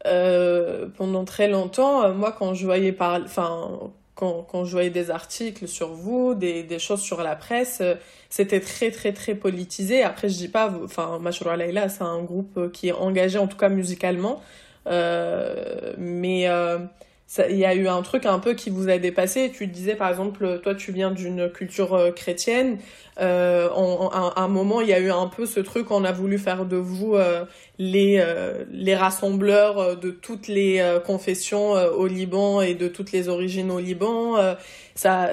euh, 0.07 0.87
pendant 0.97 1.25
très 1.25 1.47
longtemps, 1.47 2.03
euh, 2.03 2.13
moi, 2.13 2.35
quand 2.37 2.53
je 2.53 2.65
voyais 2.65 2.91
par, 2.91 3.21
enfin, 3.23 3.69
quand, 4.15 4.45
quand, 4.49 4.65
je 4.65 4.71
voyais 4.71 4.89
des 4.89 5.11
articles 5.11 5.67
sur 5.67 5.89
vous, 5.89 6.33
des, 6.33 6.63
des 6.63 6.79
choses 6.79 7.01
sur 7.01 7.21
la 7.21 7.35
presse, 7.35 7.79
euh, 7.81 7.95
c'était 8.29 8.59
très, 8.59 8.91
très, 8.91 9.13
très 9.13 9.35
politisé. 9.35 10.03
Après, 10.03 10.29
je 10.29 10.35
dis 10.35 10.47
pas, 10.47 10.73
enfin, 10.83 11.19
Mashoura 11.19 11.57
Laila, 11.57 11.89
c'est 11.89 12.03
un 12.03 12.21
groupe 12.23 12.71
qui 12.71 12.89
est 12.89 12.93
engagé, 12.93 13.37
en 13.37 13.47
tout 13.47 13.57
cas 13.57 13.69
musicalement, 13.69 14.41
euh, 14.87 15.93
mais 15.97 16.47
euh, 16.47 16.79
il 17.49 17.57
y 17.57 17.65
a 17.65 17.73
eu 17.75 17.87
un 17.87 18.01
truc 18.01 18.25
un 18.25 18.39
peu 18.39 18.53
qui 18.53 18.69
vous 18.69 18.89
a 18.89 18.97
dépassé. 18.97 19.51
Tu 19.53 19.67
disais 19.67 19.95
par 19.95 20.09
exemple, 20.09 20.59
toi 20.61 20.75
tu 20.75 20.91
viens 20.91 21.11
d'une 21.11 21.49
culture 21.49 21.93
euh, 21.93 22.11
chrétienne. 22.11 22.77
Euh, 23.19 23.69
un, 24.35 24.47
moment, 24.47 24.81
il 24.81 24.87
y 24.87 24.93
a 24.93 24.99
eu 24.99 25.11
un 25.11 25.27
peu 25.27 25.45
ce 25.45 25.59
truc, 25.59 25.91
on 25.91 26.03
a 26.03 26.11
voulu 26.11 26.37
faire 26.37 26.65
de 26.65 26.77
vous 26.77 27.15
euh, 27.15 27.45
les 27.77 28.19
euh, 28.19 28.63
les 28.71 28.95
rassembleurs 28.95 29.97
de 29.97 30.11
toutes 30.11 30.47
les 30.47 30.81
confessions 31.05 31.73
au 31.73 32.07
Liban 32.07 32.61
et 32.61 32.73
de 32.73 32.87
toutes 32.87 33.11
les 33.11 33.29
origines 33.29 33.69
au 33.71 33.79
Liban. 33.79 34.37
Ça, 35.01 35.31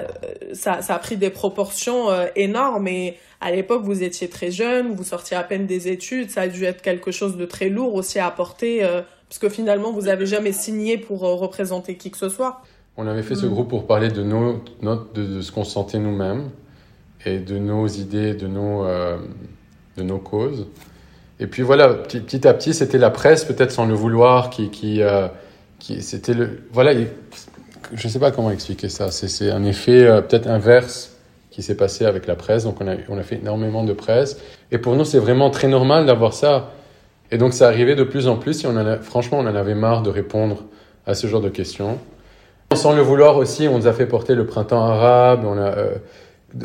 ça 0.53 0.81
ça 0.81 0.95
a 0.95 0.99
pris 0.99 1.17
des 1.17 1.29
proportions 1.29 2.07
énormes. 2.35 2.87
Et 2.87 3.17
à 3.41 3.51
l'époque, 3.51 3.83
vous 3.83 4.03
étiez 4.03 4.29
très 4.29 4.51
jeune, 4.51 4.95
vous 4.95 5.03
sortiez 5.03 5.37
à 5.37 5.43
peine 5.43 5.65
des 5.65 5.87
études. 5.87 6.31
Ça 6.31 6.41
a 6.41 6.47
dû 6.47 6.65
être 6.65 6.81
quelque 6.81 7.11
chose 7.11 7.37
de 7.37 7.45
très 7.45 7.69
lourd 7.69 7.93
aussi 7.93 8.19
à 8.19 8.27
apporter 8.27 8.83
parce 9.29 9.37
que 9.37 9.47
finalement, 9.49 9.91
vous 9.91 10.01
n'avez 10.01 10.25
jamais 10.25 10.51
signé 10.51 10.97
pour 10.97 11.23
euh, 11.23 11.35
représenter 11.35 11.95
qui 11.95 12.09
que 12.09 12.17
ce 12.17 12.29
soit. 12.29 12.63
On 12.97 13.05
avait 13.07 13.21
fait 13.21 13.35
ce 13.35 13.45
mm. 13.45 13.49
groupe 13.49 13.69
pour 13.69 13.85
parler 13.85 14.09
de, 14.09 14.23
nos, 14.23 14.63
de, 15.13 15.41
ce 15.41 15.51
qu'on 15.51 15.63
sentait 15.63 15.99
nous-mêmes 15.99 16.49
et 17.25 17.37
de 17.37 17.59
nos 17.59 17.87
idées, 17.87 18.33
de 18.33 18.47
nos, 18.47 18.83
euh, 18.85 19.17
de 19.97 20.03
nos 20.03 20.17
causes. 20.17 20.67
Et 21.39 21.45
puis 21.45 21.61
voilà, 21.61 21.93
petit, 21.93 22.19
petit 22.21 22.47
à 22.47 22.53
petit, 22.55 22.73
c'était 22.73 22.97
la 22.97 23.11
presse, 23.11 23.45
peut-être 23.45 23.71
sans 23.71 23.85
le 23.85 23.93
vouloir, 23.93 24.49
qui, 24.49 24.71
qui, 24.71 25.03
euh, 25.03 25.27
qui 25.77 26.01
c'était 26.01 26.33
le, 26.33 26.63
voilà, 26.73 26.93
je 27.93 28.07
ne 28.07 28.11
sais 28.11 28.19
pas 28.19 28.31
comment 28.31 28.51
expliquer 28.51 28.89
ça. 28.89 29.11
C'est 29.11 29.51
un 29.51 29.63
effet 29.63 30.05
peut-être 30.27 30.47
inverse 30.47 31.15
qui 31.51 31.61
s'est 31.63 31.75
passé 31.75 32.05
avec 32.05 32.27
la 32.27 32.35
presse. 32.35 32.63
Donc 32.63 32.81
on 32.81 32.87
a, 32.87 32.95
on 33.09 33.17
a 33.17 33.23
fait 33.23 33.35
énormément 33.35 33.83
de 33.83 33.93
presse. 33.93 34.37
Et 34.71 34.77
pour 34.77 34.95
nous, 34.95 35.05
c'est 35.05 35.19
vraiment 35.19 35.49
très 35.49 35.67
normal 35.67 36.05
d'avoir 36.05 36.33
ça. 36.33 36.71
Et 37.31 37.37
donc 37.37 37.53
ça 37.53 37.67
arrivait 37.67 37.95
de 37.95 38.03
plus 38.03 38.27
en 38.27 38.37
plus 38.37 38.63
et 38.63 38.67
on 38.67 38.75
en 38.75 38.97
franchement 39.01 39.39
on 39.39 39.47
en 39.47 39.55
avait 39.55 39.75
marre 39.75 40.01
de 40.01 40.09
répondre 40.09 40.63
à 41.05 41.13
ce 41.13 41.27
genre 41.27 41.41
de 41.41 41.49
questions. 41.49 41.99
Sans 42.73 42.93
le 42.93 43.01
vouloir 43.01 43.37
aussi, 43.37 43.67
on 43.67 43.77
nous 43.77 43.87
a 43.87 43.93
fait 43.93 44.05
porter 44.05 44.35
le 44.35 44.45
printemps 44.45 44.83
arabe. 44.83 45.43
On 45.43 45.57
a, 45.57 45.75
euh, 45.75 45.95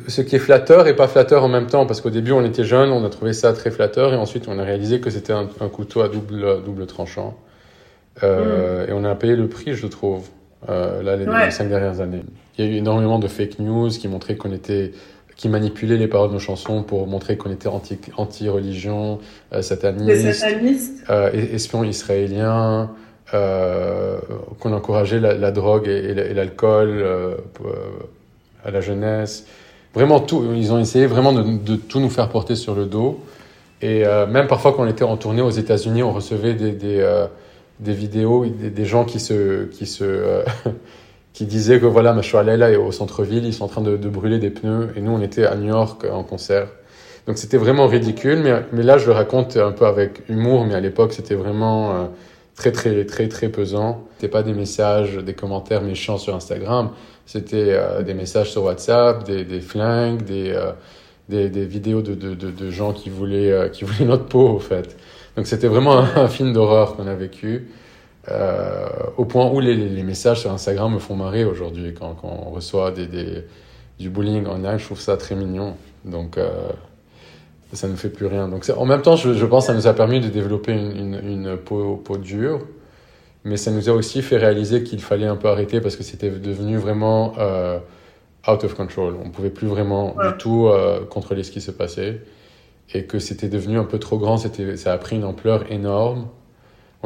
ce 0.09 0.21
qui 0.21 0.37
est 0.37 0.39
flatteur 0.39 0.87
et 0.87 0.97
pas 0.97 1.09
flatteur 1.09 1.45
en 1.45 1.49
même 1.49 1.67
temps, 1.67 1.87
parce 1.87 2.01
qu'au 2.01 2.11
début 2.11 2.33
on 2.33 2.45
était 2.45 2.65
jeunes, 2.65 2.91
on 2.91 3.05
a 3.05 3.11
trouvé 3.11 3.33
ça 3.33 3.53
très 3.53 3.71
flatteur 3.71 4.13
et 4.13 4.17
ensuite 4.17 4.49
on 4.49 4.59
a 4.59 4.63
réalisé 4.63 5.01
que 5.01 5.11
c'était 5.11 5.33
un, 5.33 5.47
couteau 5.69 6.03
à 6.03 6.09
double, 6.09 6.63
double 6.65 6.87
tranchant. 6.87 7.37
Euh, 8.23 8.87
mm. 8.87 8.91
Et 8.91 8.93
on 8.93 9.05
a 9.05 9.15
payé 9.15 9.35
le 9.37 9.49
prix, 9.49 9.75
je 9.75 9.87
trouve, 9.87 10.29
euh, 10.69 11.03
là 11.03 11.17
les, 11.17 11.51
cinq 11.51 11.69
dernières 11.69 12.01
années. 12.01 12.23
Il 12.57 12.65
y 12.65 12.69
a 12.69 12.71
eu 12.71 12.77
énormément 12.77 13.19
de 13.19 13.29
fake 13.29 13.59
news 13.59 13.89
qui 13.89 14.09
montraient 14.09 14.37
qu'on 14.37 14.53
était 14.53 14.93
qui 15.37 15.49
manipulait 15.49 15.97
les 15.97 16.07
paroles 16.07 16.29
de 16.29 16.35
nos 16.35 16.39
chansons 16.41 16.85
pour 16.85 17.09
montrer 17.09 17.37
qu'on 17.37 17.51
était 17.51 17.69
anti-religion, 17.69 19.19
euh, 19.53 19.63
sataniste, 19.63 21.05
euh, 21.11 21.33
espion 21.33 21.83
israélien, 21.83 22.91
qu'on 23.33 24.73
encourageait 24.73 25.19
la, 25.19 25.51
drogue 25.51 25.89
et, 25.89 26.35
l'alcool 26.35 27.05
à 28.65 28.71
la 28.71 28.81
jeunesse. 28.81 29.47
Vraiment 29.93 30.21
tout, 30.21 30.53
ils 30.55 30.73
ont 30.73 30.79
essayé 30.79 31.07
vraiment 31.07 31.33
de, 31.33 31.75
tout 31.75 31.99
nous 31.99 32.11
faire 32.11 32.29
porter 32.29 32.55
sur 32.55 32.77
le 32.77 32.85
dos. 32.85 33.19
Et 33.83 34.05
même 34.29 34.47
parfois 34.47 34.73
quand 34.73 34.85
on 34.85 34.89
était 34.89 35.03
en 35.03 35.17
tournée 35.17 35.43
aux 35.43 35.51
États-Unis, 35.51 36.05
on 36.05 36.13
recevait 36.13 36.55
des, 36.55 36.71
des, 36.71 37.27
des 37.81 37.93
vidéos, 37.93 38.47
des, 38.47 38.85
gens 38.85 39.05
qui 39.05 39.21
se, 39.21 39.65
qui 39.65 39.87
se 39.87 40.43
qui 41.35 41.47
disait 41.47 41.81
que 41.81 41.87
voilà, 41.87 42.17
Laila 42.45 42.71
est 42.71 42.77
au 42.77 42.93
centre-ville, 42.93 43.45
ils 43.45 43.53
sont 43.53 43.65
en 43.65 43.69
train 43.69 43.83
de, 43.83 43.97
brûler 43.97 44.39
des 44.39 44.51
pneus, 44.51 44.91
et 44.97 45.01
nous 45.01 45.11
on 45.11 45.21
était 45.21 45.45
à 45.45 45.57
New 45.57 45.69
York 45.69 46.07
en 46.11 46.23
concert. 46.23 46.69
Donc 47.27 47.39
c'était 47.39 47.57
vraiment 47.57 47.87
ridicule, 47.89 48.39
mais, 48.39 48.63
mais 48.73 48.83
là 48.83 48.99
je 48.99 49.07
le 49.07 49.13
raconte 49.13 49.57
un 49.57 49.73
peu 49.73 49.87
avec 49.87 50.23
humour, 50.29 50.65
mais 50.65 50.75
à 50.75 50.81
l'époque 50.81 51.13
c'était 51.13 51.35
vraiment 51.35 51.93
euh, 51.93 52.05
très 52.55 52.71
très 52.71 53.05
très 53.05 53.29
très 53.29 53.49
pesant. 53.49 54.05
C'était 54.15 54.29
pas 54.29 54.45
des 54.45 54.53
messages, 54.53 55.17
des 55.17 55.35
commentaires 55.35 55.83
méchants 55.83 56.19
sur 56.19 56.37
Instagram, 56.37 56.91
c'était 57.27 57.71
euh, 57.71 58.03
des 58.03 58.15
messages 58.15 58.53
sur 58.53 58.63
WhatsApp, 58.63 59.25
des, 59.25 59.61
flingues, 59.61 60.23
des, 60.23 60.51
euh, 60.51 60.71
des, 61.29 61.49
des, 61.49 61.65
vidéos 61.65 62.03
de, 62.03 62.15
de, 62.15 62.35
de, 62.35 62.51
de, 62.53 62.71
gens 62.71 62.93
qui 62.93 63.11
voulaient, 63.11 63.71
qui 63.73 63.85
voulaient 63.85 64.07
notre 64.09 64.27
peau 64.27 64.51
au 64.51 64.61
fait. 64.61 64.97
Donc 65.37 65.47
c'était 65.47 65.69
vraiment 65.69 65.99
un, 65.99 66.17
un 66.17 66.29
film 66.29 66.53
d'horreur 66.53 66.97
qu'on 66.97 67.07
a 67.07 67.15
vécu. 67.15 67.69
Euh, 68.31 68.87
au 69.19 69.27
point 69.27 69.51
où 69.51 69.61
les, 69.61 69.75
les, 69.75 70.03
messages 70.03 70.41
sur 70.41 70.51
Instagram 70.51 70.95
me 70.95 70.99
font 70.99 71.15
marrer 71.15 71.45
aujourd'hui. 71.45 71.93
Quand, 71.93 72.15
quand, 72.15 72.45
on 72.47 72.51
reçoit 72.51 72.91
des, 72.91 73.07
des, 73.07 73.45
du 73.99 74.09
bullying 74.09 74.47
en 74.47 74.57
ligne, 74.57 74.79
je 74.79 74.85
trouve 74.85 75.01
ça 75.01 75.17
très 75.17 75.35
mignon. 75.35 75.77
Donc, 76.07 76.39
euh, 76.39 76.51
ça 77.75 77.87
ne 77.87 77.97
fait 77.97 78.09
plus 78.09 78.27
rien. 78.27 78.49
Donc, 78.49 78.65
en 78.75 78.87
même 78.87 79.03
temps, 79.03 79.17
je, 79.17 79.35
je, 79.35 79.45
pense 79.45 79.67
que 79.67 79.73
ça 79.73 79.75
nous 79.77 79.87
a 79.87 79.93
permis 79.93 80.21
de 80.21 80.29
développer 80.29 80.73
une, 80.73 80.97
une, 80.97 81.29
une 81.29 81.57
peau, 81.59 81.97
peau, 81.97 82.17
dure. 82.17 82.61
Mais 83.45 83.59
ça 83.59 83.71
nous 83.71 83.91
a 83.91 83.93
aussi 83.93 84.23
fait 84.23 84.39
réaliser 84.39 84.85
qu'il 84.85 85.03
fallait 85.03 85.27
un 85.27 85.37
peu 85.37 85.49
arrêter 85.49 85.83
parce 85.83 85.97
que 85.97 86.03
c'était 86.03 86.31
devenu 86.31 86.79
vraiment 86.79 87.35
euh, 87.39 87.79
out 88.49 88.65
of 88.65 88.75
control. 88.75 89.17
On 89.23 89.27
ne 89.27 89.33
pouvait 89.33 89.51
plus 89.51 89.67
vraiment 89.67 90.17
du 90.19 90.39
tout 90.39 90.71
contrôler 91.11 91.43
ce 91.43 91.51
qui 91.51 91.61
se 91.61 91.71
passait. 91.71 92.23
Et 92.93 93.05
que 93.05 93.19
c'était 93.19 93.49
devenu 93.49 93.79
un 93.79 93.85
peu 93.85 93.99
trop 93.99 94.19
grand. 94.19 94.37
Ça 94.37 94.93
a 94.93 94.99
pris 94.99 95.17
une 95.17 95.25
ampleur 95.25 95.71
énorme 95.73 96.29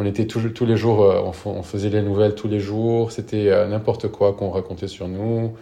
on 0.01 0.05
était 0.07 0.27
tous 0.27 0.65
les 0.65 0.77
jours, 0.77 1.03
euh, 1.03 1.33
on, 1.45 1.63
faisait 1.65 1.89
les 1.89 2.03
nouvelles 2.03 2.37
tous 2.37 2.47
les 2.47 2.61
jours, 2.61 3.11
c'était 3.11 3.51
euh, 3.51 3.67
n'importe 3.67 4.07
quoi 4.07 4.33
qu'on 4.33 4.51
racontait 4.51 4.87
sur 4.87 5.09
nous. 5.09 5.55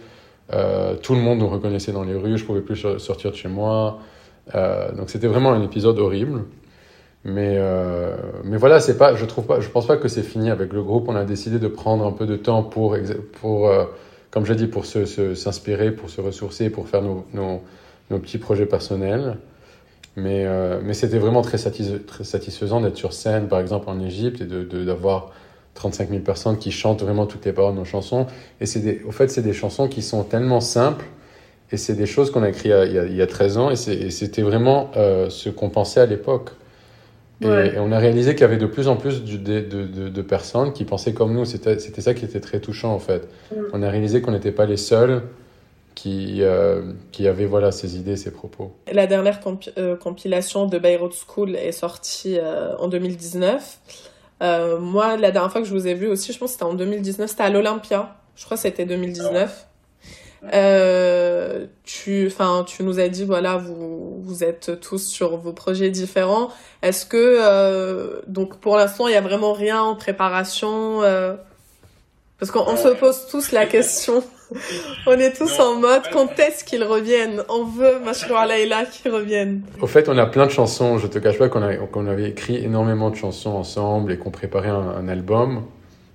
Euh, 0.53 0.95
tout 0.95 1.15
le 1.15 1.21
monde 1.21 1.39
nous 1.39 1.49
reconnaissait 1.49 1.91
dans 1.91 2.03
les 2.03 2.13
rues, 2.13 2.37
je 2.37 2.45
pouvais 2.45 2.61
plus 2.61 2.85
sortir 2.99 3.31
de 3.31 3.35
chez 3.35 3.49
moi. 3.49 3.97
donc 4.53 5.09
c'était 5.09 5.25
vraiment 5.25 5.51
un 5.53 5.63
épisode 5.63 5.97
horrible. 5.97 6.43
Mais, 7.25 7.59
mais 8.43 8.57
voilà, 8.57 8.79
c'est 8.79 8.97
pas, 8.97 9.15
je 9.15 9.25
trouve 9.25 9.47
pas, 9.47 9.59
je 9.59 9.69
pense 9.69 9.87
pas 9.87 9.97
que 9.97 10.07
c'est 10.07 10.21
fini 10.21 10.51
avec 10.51 10.71
le 10.71 10.83
groupe. 10.83 11.09
On 11.09 11.15
a 11.15 11.25
décidé 11.25 11.57
de 11.57 11.67
prendre 11.67 12.05
un 12.05 12.11
peu 12.11 12.27
de 12.27 12.37
temps 12.37 12.61
pour, 12.61 12.95
pour 13.41 13.71
comme 14.29 14.45
je 14.45 14.53
dis, 14.53 14.67
pour 14.67 14.85
s'inspirer, 14.85 15.91
pour 15.91 16.11
se 16.11 16.21
ressourcer, 16.21 16.69
pour 16.69 16.87
faire 16.87 17.01
nos, 17.01 17.25
nos 17.33 18.19
petits 18.19 18.37
projets 18.37 18.67
personnels. 18.67 19.37
Mais, 20.17 20.45
euh, 20.47 20.79
mais 20.83 20.95
c'était 20.95 21.19
vraiment 21.19 21.43
très, 21.43 21.57
très 21.59 22.23
satisfaisant 22.23 22.81
d'être 22.81 22.97
sur 22.97 23.13
scène, 23.13 23.47
par 23.47 23.59
exemple 23.59 23.87
en 23.87 23.99
Égypte, 23.99 24.41
et 24.41 24.45
d'avoir 24.45 25.27
de, 25.27 25.31
35 25.75 26.09
000 26.09 26.21
personnes 26.21 26.57
qui 26.57 26.71
chantent 26.71 27.03
vraiment 27.03 27.27
toutes 27.27 27.45
les 27.45 27.53
paroles 27.53 27.75
de 27.75 27.79
nos 27.79 27.85
chansons. 27.85 28.25
Et 28.59 28.65
c'est 28.65 29.03
au 29.07 29.11
fait, 29.11 29.29
c'est 29.29 29.43
des 29.43 29.53
chansons 29.53 29.87
qui 29.87 30.01
sont 30.01 30.23
tellement 30.23 30.59
simples, 30.59 31.05
et 31.71 31.77
c'est 31.77 31.93
des 31.93 32.07
choses 32.07 32.31
qu'on 32.31 32.41
a 32.41 32.49
écrites 32.49 32.73
il, 32.87 33.09
il, 33.11 33.15
y 33.15 33.21
a 33.21 33.27
13 33.27 33.57
ans, 33.59 33.69
et 33.69 33.75
c'était 33.75 34.41
vraiment 34.41 34.89
euh, 34.97 35.29
ce 35.29 35.49
qu'on 35.49 35.69
pensait 35.69 35.99
à 35.99 36.07
l'époque. 36.07 36.49
Et, 37.41 37.77
on 37.77 37.91
a 37.91 37.99
réalisé 37.99 38.33
qu'il 38.33 38.41
y 38.41 38.45
avait 38.45 38.57
de 38.57 38.65
plus 38.65 38.87
en 38.87 38.95
plus 38.95 39.23
de, 39.23 39.37
de, 39.37 40.09
de, 40.09 40.21
personnes 40.23 40.73
qui 40.73 40.85
pensaient 40.85 41.13
comme 41.13 41.35
nous. 41.35 41.45
C'était 41.45 42.01
ça 42.01 42.15
qui 42.15 42.25
était 42.25 42.39
très 42.39 42.59
touchant, 42.59 42.91
en 42.91 42.97
fait. 42.97 43.29
Mm. 43.51 43.55
On 43.73 43.83
a 43.83 43.89
réalisé 43.91 44.21
qu'on 44.21 44.31
n'était 44.31 44.51
pas 44.51 44.65
les 44.65 44.77
seuls 44.77 45.21
qui, 45.97 46.43
euh, 46.43 46.83
qui 47.11 47.27
avait 47.27 47.47
voilà, 47.47 47.71
ses 47.71 47.97
idées, 47.97 48.17
ses 48.17 48.29
propos. 48.29 48.71
La 48.91 49.07
dernière 49.07 49.39
euh, 49.79 49.95
compilation 49.95 50.67
de 50.67 50.77
Beirut 50.77 51.09
School 51.11 51.55
est 51.55 51.71
sortie 51.71 52.37
euh, 52.37 52.77
en 52.77 52.87
2019. 52.87 53.79
moi, 54.79 55.17
la 55.17 55.31
dernière 55.31 55.51
fois 55.51 55.61
que 55.61 55.67
je 55.67 55.73
vous 55.73 55.87
ai 55.87 55.95
vu 55.95 56.05
aussi, 56.05 56.33
je 56.33 56.37
pense 56.37 56.49
que 56.49 56.53
c'était 56.53 56.65
en 56.65 56.75
2019, 56.75 57.27
c'était 57.27 57.41
à 57.41 57.49
l'Olympia. 57.49 58.15
Je 58.35 58.45
crois 58.45 58.57
que 58.57 58.61
c'était 58.61 58.85
2019. 58.85 59.65
tu, 61.83 62.27
enfin, 62.27 62.63
tu 62.67 62.83
nous 62.83 62.99
as 62.99 63.07
dit, 63.07 63.25
voilà, 63.25 63.57
vous, 63.57 64.21
vous 64.21 64.43
êtes 64.43 64.79
tous 64.79 65.03
sur 65.03 65.37
vos 65.37 65.51
projets 65.51 65.89
différents. 65.89 66.49
Est-ce 66.83 67.07
que, 67.07 68.21
donc, 68.27 68.59
pour 68.59 68.77
l'instant, 68.77 69.07
il 69.07 69.15
y 69.15 69.17
a 69.17 69.21
vraiment 69.21 69.53
rien 69.53 69.81
en 69.81 69.95
préparation 69.95 71.01
Parce 72.37 72.51
qu'on 72.51 72.77
se 72.77 72.89
pose 72.89 73.25
tous 73.31 73.51
la 73.51 73.65
question. 73.65 74.23
On 75.07 75.13
est 75.13 75.35
tous 75.35 75.59
en 75.59 75.75
mode 75.75 76.03
quand 76.11 76.39
est-ce 76.39 76.63
qu'ils 76.63 76.83
reviennent? 76.83 77.43
On 77.49 77.63
veut 77.65 77.99
Mashroua 78.03 78.45
Laila 78.45 78.85
qu'ils 78.85 79.11
reviennent. 79.11 79.61
Au 79.81 79.87
fait, 79.87 80.09
on 80.09 80.17
a 80.17 80.25
plein 80.25 80.45
de 80.45 80.51
chansons. 80.51 80.97
Je 80.97 81.07
te 81.07 81.19
cache 81.19 81.37
pas 81.37 81.49
qu'on 81.49 82.07
avait 82.07 82.29
écrit 82.29 82.57
énormément 82.57 83.09
de 83.09 83.15
chansons 83.15 83.51
ensemble 83.51 84.11
et 84.11 84.17
qu'on 84.17 84.31
préparait 84.31 84.69
un, 84.69 85.07
album. 85.07 85.63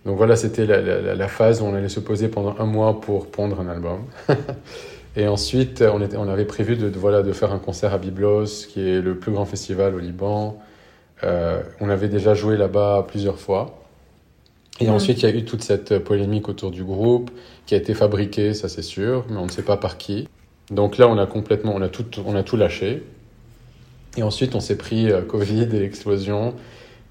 Donc 0.04 0.16
voilà, 0.16 0.36
c'était 0.36 0.66
la, 0.66 1.28
phase 1.28 1.62
où 1.62 1.64
on 1.64 1.74
allait 1.74 1.88
se 1.88 2.00
poser 2.00 2.28
pendant 2.28 2.56
un 2.58 2.66
mois 2.66 3.00
pour 3.00 3.30
pondre 3.30 3.60
un 3.60 3.68
album. 3.68 4.04
et 5.16 5.28
ensuite, 5.28 5.82
on, 5.82 6.00
était, 6.00 6.16
on 6.16 6.28
avait 6.28 6.44
prévu 6.44 6.76
de, 6.76 6.88
voilà, 6.88 7.22
de 7.22 7.32
faire 7.32 7.52
un 7.52 7.58
concert 7.58 7.92
à 7.92 7.98
Byblos, 7.98 8.66
qui 8.68 8.88
est 8.88 9.00
le 9.00 9.16
plus 9.16 9.32
grand 9.32 9.44
festival 9.44 9.94
au 9.94 9.98
Liban. 9.98 10.58
Euh, 11.24 11.62
on 11.80 11.88
avait 11.88 12.08
déjà 12.08 12.34
joué 12.34 12.56
là-bas 12.56 13.06
plusieurs 13.08 13.38
fois. 13.38 13.81
Et 14.82 14.90
ensuite, 14.90 15.22
il 15.22 15.28
y 15.28 15.32
a 15.32 15.34
eu 15.34 15.44
toute 15.44 15.62
cette 15.62 15.98
polémique 15.98 16.48
autour 16.48 16.70
du 16.70 16.82
groupe 16.82 17.30
qui 17.66 17.74
a 17.74 17.76
été 17.76 17.94
fabriquée, 17.94 18.52
ça 18.52 18.68
c'est 18.68 18.82
sûr, 18.82 19.24
mais 19.30 19.36
on 19.36 19.46
ne 19.46 19.50
sait 19.50 19.62
pas 19.62 19.76
par 19.76 19.96
qui. 19.96 20.28
Donc 20.70 20.98
là, 20.98 21.08
on 21.08 21.18
a 21.18 21.26
complètement, 21.26 21.72
on 21.74 21.82
a 21.82 21.88
tout, 21.88 22.06
on 22.24 22.34
a 22.34 22.42
tout 22.42 22.56
lâché. 22.56 23.02
Et 24.16 24.22
ensuite, 24.22 24.54
on 24.54 24.60
s'est 24.60 24.76
pris 24.76 25.10
euh, 25.10 25.22
Covid 25.22 25.62
et 25.62 25.78
l'explosion 25.78 26.54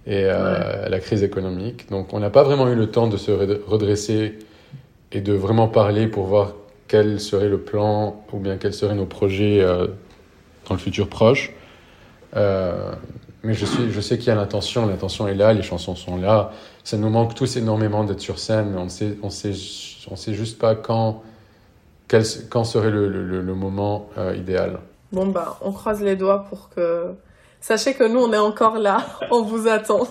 et 0.06 0.26
euh, 0.26 0.90
la 0.90 1.00
crise 1.00 1.24
économique. 1.24 1.90
Donc, 1.90 2.14
on 2.14 2.20
n'a 2.20 2.30
pas 2.30 2.44
vraiment 2.44 2.68
eu 2.70 2.76
le 2.76 2.92
temps 2.92 3.08
de 3.08 3.18
se 3.18 3.32
redresser 3.32 4.38
et 5.12 5.22
de 5.22 5.34
vraiment 5.34 5.68
parler 5.68 6.08
pour 6.08 6.26
voir 6.26 6.56
quel 6.88 7.20
serait 7.20 7.50
le 7.50 7.60
plan 7.60 8.24
ou 8.34 8.40
bien 8.40 8.58
quels 8.58 8.74
seraient 8.74 8.96
nos 8.96 9.06
projets 9.06 9.62
euh, 9.62 9.88
dans 10.68 10.76
le 10.76 10.80
futur 10.80 11.08
proche. 11.08 11.54
Mais 13.44 13.54
je, 13.56 13.66
suis, 13.66 13.92
je 13.92 14.02
sais 14.02 14.18
qu'il 14.18 14.28
y 14.28 14.32
a 14.32 14.36
l'intention, 14.36 14.86
l'intention 14.86 15.28
est 15.28 15.34
là, 15.34 15.54
les 15.54 15.64
chansons 15.64 15.96
sont 15.96 16.18
là. 16.18 16.52
Ça 16.84 16.98
nous 16.98 17.10
manque 17.10 17.34
tous 17.34 17.58
énormément 17.58 18.04
d'être 18.04 18.20
sur 18.20 18.38
scène, 18.38 18.76
on 18.78 18.88
sait, 18.88 19.18
on 19.24 19.32
sait, 19.32 19.54
on 20.12 20.16
sait 20.16 20.34
juste 20.34 20.60
pas 20.60 20.76
quand, 20.76 21.24
quel, 22.08 22.24
quand 22.50 22.64
serait 22.64 22.92
le, 22.92 23.08
le, 23.10 23.42
le 23.42 23.56
moment 23.56 24.10
euh, 24.18 24.36
idéal. 24.36 24.80
Bon 25.12 25.26
bah, 25.26 25.58
on 25.62 25.72
croise 25.72 26.02
les 26.02 26.16
doigts 26.16 26.46
pour 26.50 26.70
que. 26.70 27.14
Sachez 27.64 27.94
que 27.94 28.04
nous, 28.04 28.20
on 28.20 28.34
est 28.34 28.40
encore 28.40 28.80
là, 28.80 29.06
on 29.32 29.44
vous 29.44 29.68
attend. 29.68 30.08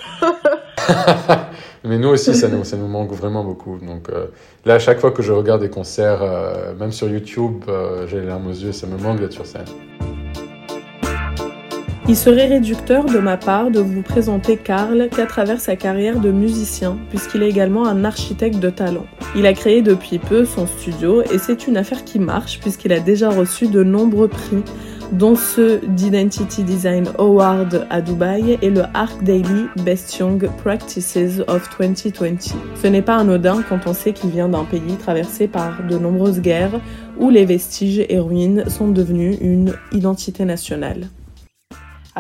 Mais 1.85 1.99
nous 1.99 2.09
aussi, 2.09 2.35
ça 2.35 2.47
nous, 2.49 2.63
ça 2.63 2.77
nous 2.77 2.87
manque 2.87 3.11
vraiment 3.13 3.43
beaucoup. 3.43 3.79
Donc 3.79 4.09
euh, 4.09 4.27
là, 4.65 4.75
à 4.75 4.79
chaque 4.79 5.01
fois 5.01 5.11
que 5.13 5.23
je 5.23 5.33
regarde 5.33 5.61
des 5.61 5.71
concerts, 5.71 6.23
euh, 6.23 6.75
même 6.75 6.93
sur 6.93 7.09
YouTube, 7.09 7.65
j'ai 8.07 8.21
les 8.21 8.27
larmes 8.27 8.49
aux 8.49 8.51
yeux, 8.51 8.73
ça 8.73 8.87
me 8.87 8.97
manque 8.97 9.21
d'être 9.21 9.33
sur 9.33 9.47
scène. 9.47 9.65
Il 12.09 12.17
serait 12.17 12.47
réducteur 12.47 13.05
de 13.05 13.19
ma 13.19 13.37
part 13.37 13.71
de 13.71 13.79
vous 13.79 14.03
présenter 14.03 14.57
Karl 14.57 15.09
qu'à 15.11 15.27
travers 15.27 15.61
sa 15.61 15.77
carrière 15.77 16.19
de 16.19 16.33
musicien, 16.33 16.99
puisqu'il 17.11 17.43
est 17.43 17.49
également 17.49 17.87
un 17.87 18.05
architecte 18.05 18.59
de 18.59 18.71
talent. 18.71 19.07
Il 19.37 19.47
a 19.47 19.53
créé 19.53 19.83
depuis 19.83 20.19
peu 20.19 20.45
son 20.45 20.67
studio 20.67 21.23
et 21.23 21.39
c'est 21.39 21.69
une 21.69 21.77
affaire 21.77 22.05
qui 22.05 22.19
marche 22.19 22.59
puisqu'il 22.59 22.93
a 22.93 23.01
déjà 23.01 23.29
reçu 23.29 23.69
de 23.69 23.85
nombreux 23.85 24.29
prix, 24.29 24.63
dont 25.13 25.37
ceux 25.37 25.81
d'Identity 25.87 26.65
Design 26.65 27.09
Award 27.19 27.87
à 27.91 28.01
Dubaï 28.01 28.59
et 28.63 28.71
le 28.71 28.83
Arc 28.95 29.23
Daily 29.23 29.67
Best 29.85 30.17
Young 30.19 30.49
Practices 30.65 31.43
of 31.47 31.69
2020. 31.79 32.55
Ce 32.83 32.87
n'est 32.87 33.03
pas 33.03 33.17
anodin 33.17 33.63
quand 33.69 33.87
on 33.87 33.93
sait 33.93 34.13
qu'il 34.13 34.31
vient 34.31 34.49
d'un 34.49 34.65
pays 34.65 34.97
traversé 34.99 35.49
par 35.49 35.87
de 35.89 35.99
nombreuses 35.99 36.41
guerres 36.41 36.81
où 37.19 37.31
les 37.31 37.45
vestiges 37.45 38.05
et 38.09 38.19
ruines 38.19 38.65
sont 38.69 38.89
devenus 38.89 39.37
une 39.41 39.75
identité 39.93 40.45
nationale. 40.45 41.09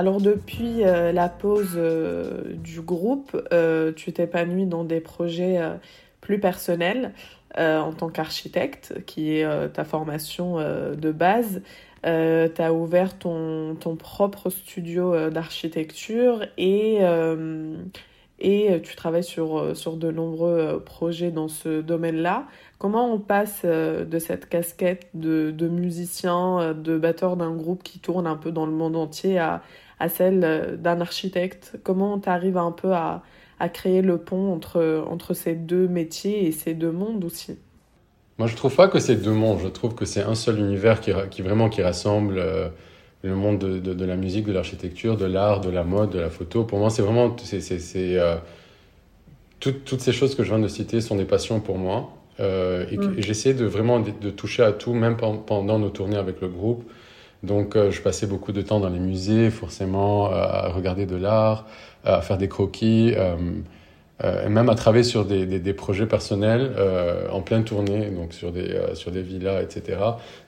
Alors 0.00 0.18
depuis 0.18 0.82
euh, 0.82 1.12
la 1.12 1.28
pause 1.28 1.74
euh, 1.76 2.54
du 2.54 2.80
groupe, 2.80 3.36
euh, 3.52 3.92
tu 3.92 4.14
t'épanouis 4.14 4.64
dans 4.64 4.82
des 4.82 4.98
projets 4.98 5.60
plus 6.22 6.40
personnels 6.40 7.12
en 7.58 7.92
tant 7.92 8.08
qu'architecte, 8.08 9.02
qui 9.04 9.32
est 9.32 9.68
ta 9.72 9.84
formation 9.84 10.56
de 10.58 11.12
base. 11.12 11.60
tu 12.04 12.08
as 12.08 12.72
ouvert 12.72 13.18
ton, 13.18 13.76
propre 13.98 14.48
studio 14.48 15.28
d'architecture 15.30 16.46
et, 16.56 17.00
et 18.38 18.80
tu 18.82 18.96
travailles 18.96 19.24
sur, 19.24 19.76
sur 19.76 19.96
de 19.96 20.12
nombreux 20.12 20.80
projets 20.86 21.32
dans 21.32 21.48
ce 21.48 21.80
domaine-là. 21.80 22.46
Comment 22.78 23.12
on 23.12 23.18
passe 23.18 23.64
de 23.64 24.18
cette 24.20 24.48
casquette 24.48 25.08
de, 25.14 25.50
de 25.50 25.66
musicien, 25.66 26.72
de 26.72 26.96
batteur 26.96 27.36
d'un 27.36 27.52
groupe 27.52 27.82
qui 27.82 27.98
tourne 27.98 28.28
un 28.28 28.36
peu 28.36 28.52
dans 28.52 28.64
le 28.64 28.72
monde 28.72 28.94
entier 28.94 29.40
à, 29.40 29.62
à 30.00 30.08
celle 30.08 30.42
euh, 30.42 30.76
d'un 30.76 31.00
architecte 31.00 31.78
Comment 31.84 32.18
tu 32.18 32.28
arrives 32.28 32.56
un 32.56 32.72
peu 32.72 32.92
à, 32.92 33.22
à, 33.60 33.68
créer 33.68 34.02
le 34.02 34.18
pont 34.18 34.52
entre, 34.52 35.04
entre 35.08 35.34
ces 35.34 35.54
deux 35.54 35.86
métiers 35.86 36.46
et 36.46 36.52
ces 36.52 36.74
deux 36.74 36.90
mondes 36.90 37.24
aussi? 37.24 37.58
Moi, 38.38 38.48
je 38.48 38.56
trouve 38.56 38.74
pas 38.74 38.88
que 38.88 38.98
c'est 38.98 39.16
deux 39.16 39.34
mondes. 39.34 39.60
Je 39.62 39.68
trouve 39.68 39.94
que 39.94 40.06
c'est 40.06 40.22
un 40.22 40.34
seul 40.34 40.58
univers 40.58 41.00
qui, 41.00 41.12
qui 41.30 41.42
vraiment 41.42 41.68
qui 41.68 41.82
rassemble 41.82 42.38
euh, 42.38 42.68
le 43.22 43.34
monde 43.34 43.58
de, 43.58 43.78
de, 43.78 44.04
la 44.06 44.16
musique, 44.16 44.46
de 44.46 44.52
l'architecture, 44.52 45.18
de 45.18 45.26
l'art, 45.26 45.60
de 45.60 45.68
la 45.68 45.84
mode, 45.84 46.08
de 46.08 46.18
la 46.18 46.30
photo. 46.30 46.64
Pour 46.64 46.78
moi, 46.78 46.88
c'est 46.88 47.02
vraiment 47.02 47.36
c'est, 47.44 47.60
c'est, 47.60 48.18
euh, 48.18 48.36
toutes, 49.60 49.84
toutes 49.84 50.00
ces 50.00 50.12
choses 50.12 50.34
que 50.34 50.42
je 50.42 50.48
viens 50.48 50.58
de 50.58 50.68
citer 50.68 51.02
sont 51.02 51.16
des 51.16 51.26
passions 51.26 51.60
pour 51.60 51.76
moi. 51.76 52.14
Euh, 52.40 52.86
et, 52.90 52.96
mm. 52.96 53.16
j'essaie 53.18 53.52
de 53.52 53.66
vraiment 53.66 54.00
de, 54.00 54.10
de, 54.10 54.30
toucher 54.30 54.62
à 54.62 54.72
tout, 54.72 54.94
même 54.94 55.18
pendant 55.18 55.78
nos 55.78 55.90
tournées 55.90 56.16
avec 56.16 56.40
le 56.40 56.48
groupe. 56.48 56.90
Donc, 57.42 57.74
euh, 57.76 57.90
je 57.90 58.02
passais 58.02 58.26
beaucoup 58.26 58.52
de 58.52 58.60
temps 58.60 58.80
dans 58.80 58.90
les 58.90 58.98
musées, 58.98 59.50
forcément, 59.50 60.26
euh, 60.26 60.34
à 60.34 60.68
regarder 60.68 61.06
de 61.06 61.16
l'art, 61.16 61.66
à 62.04 62.20
faire 62.20 62.36
des 62.36 62.48
croquis, 62.48 63.14
euh, 63.16 63.36
et 64.22 64.50
même 64.50 64.68
à 64.68 64.74
travailler 64.74 65.04
sur 65.04 65.24
des, 65.24 65.46
des, 65.46 65.72
projets 65.72 66.04
personnels 66.04 66.72
en 67.32 67.40
pleine 67.40 67.64
tournée, 67.64 68.10
donc 68.10 68.34
sur 68.34 68.52
des, 68.52 68.78
sur 68.92 69.10
des 69.10 69.22
villas, 69.22 69.62
etc. 69.62 69.96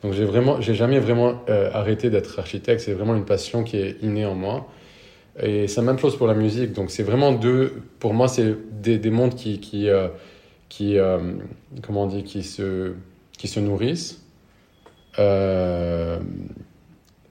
Donc, 0.02 0.12
j'ai 0.12 0.26
vraiment, 0.26 0.60
j'ai 0.60 0.74
jamais 0.74 0.98
vraiment 0.98 1.40
arrêté 1.72 2.10
d'être 2.10 2.38
architecte. 2.38 2.82
C'est 2.82 2.92
vraiment 2.92 3.14
une 3.14 3.24
passion 3.24 3.64
qui 3.64 3.78
est 3.78 3.96
innée 4.02 4.26
en 4.26 4.34
moi. 4.34 4.66
Et 5.40 5.68
c'est 5.68 5.80
la 5.80 5.86
même 5.86 5.98
chose 5.98 6.18
pour 6.18 6.26
la 6.26 6.34
musique. 6.34 6.74
Donc, 6.74 6.90
c'est 6.90 7.02
vraiment 7.02 7.32
deux, 7.32 7.82
pour 7.98 8.12
moi, 8.12 8.28
c'est 8.28 8.54
des, 8.82 8.98
des 8.98 9.10
mondes 9.10 9.36
qui, 9.36 9.58
qui, 9.58 9.88
qui 10.68 10.98
comment 11.82 12.02
on 12.02 12.08
dit, 12.08 12.24
qui 12.24 12.42
se, 12.42 12.92
qui 13.38 13.48
se 13.48 13.58
nourrissent. 13.58 14.22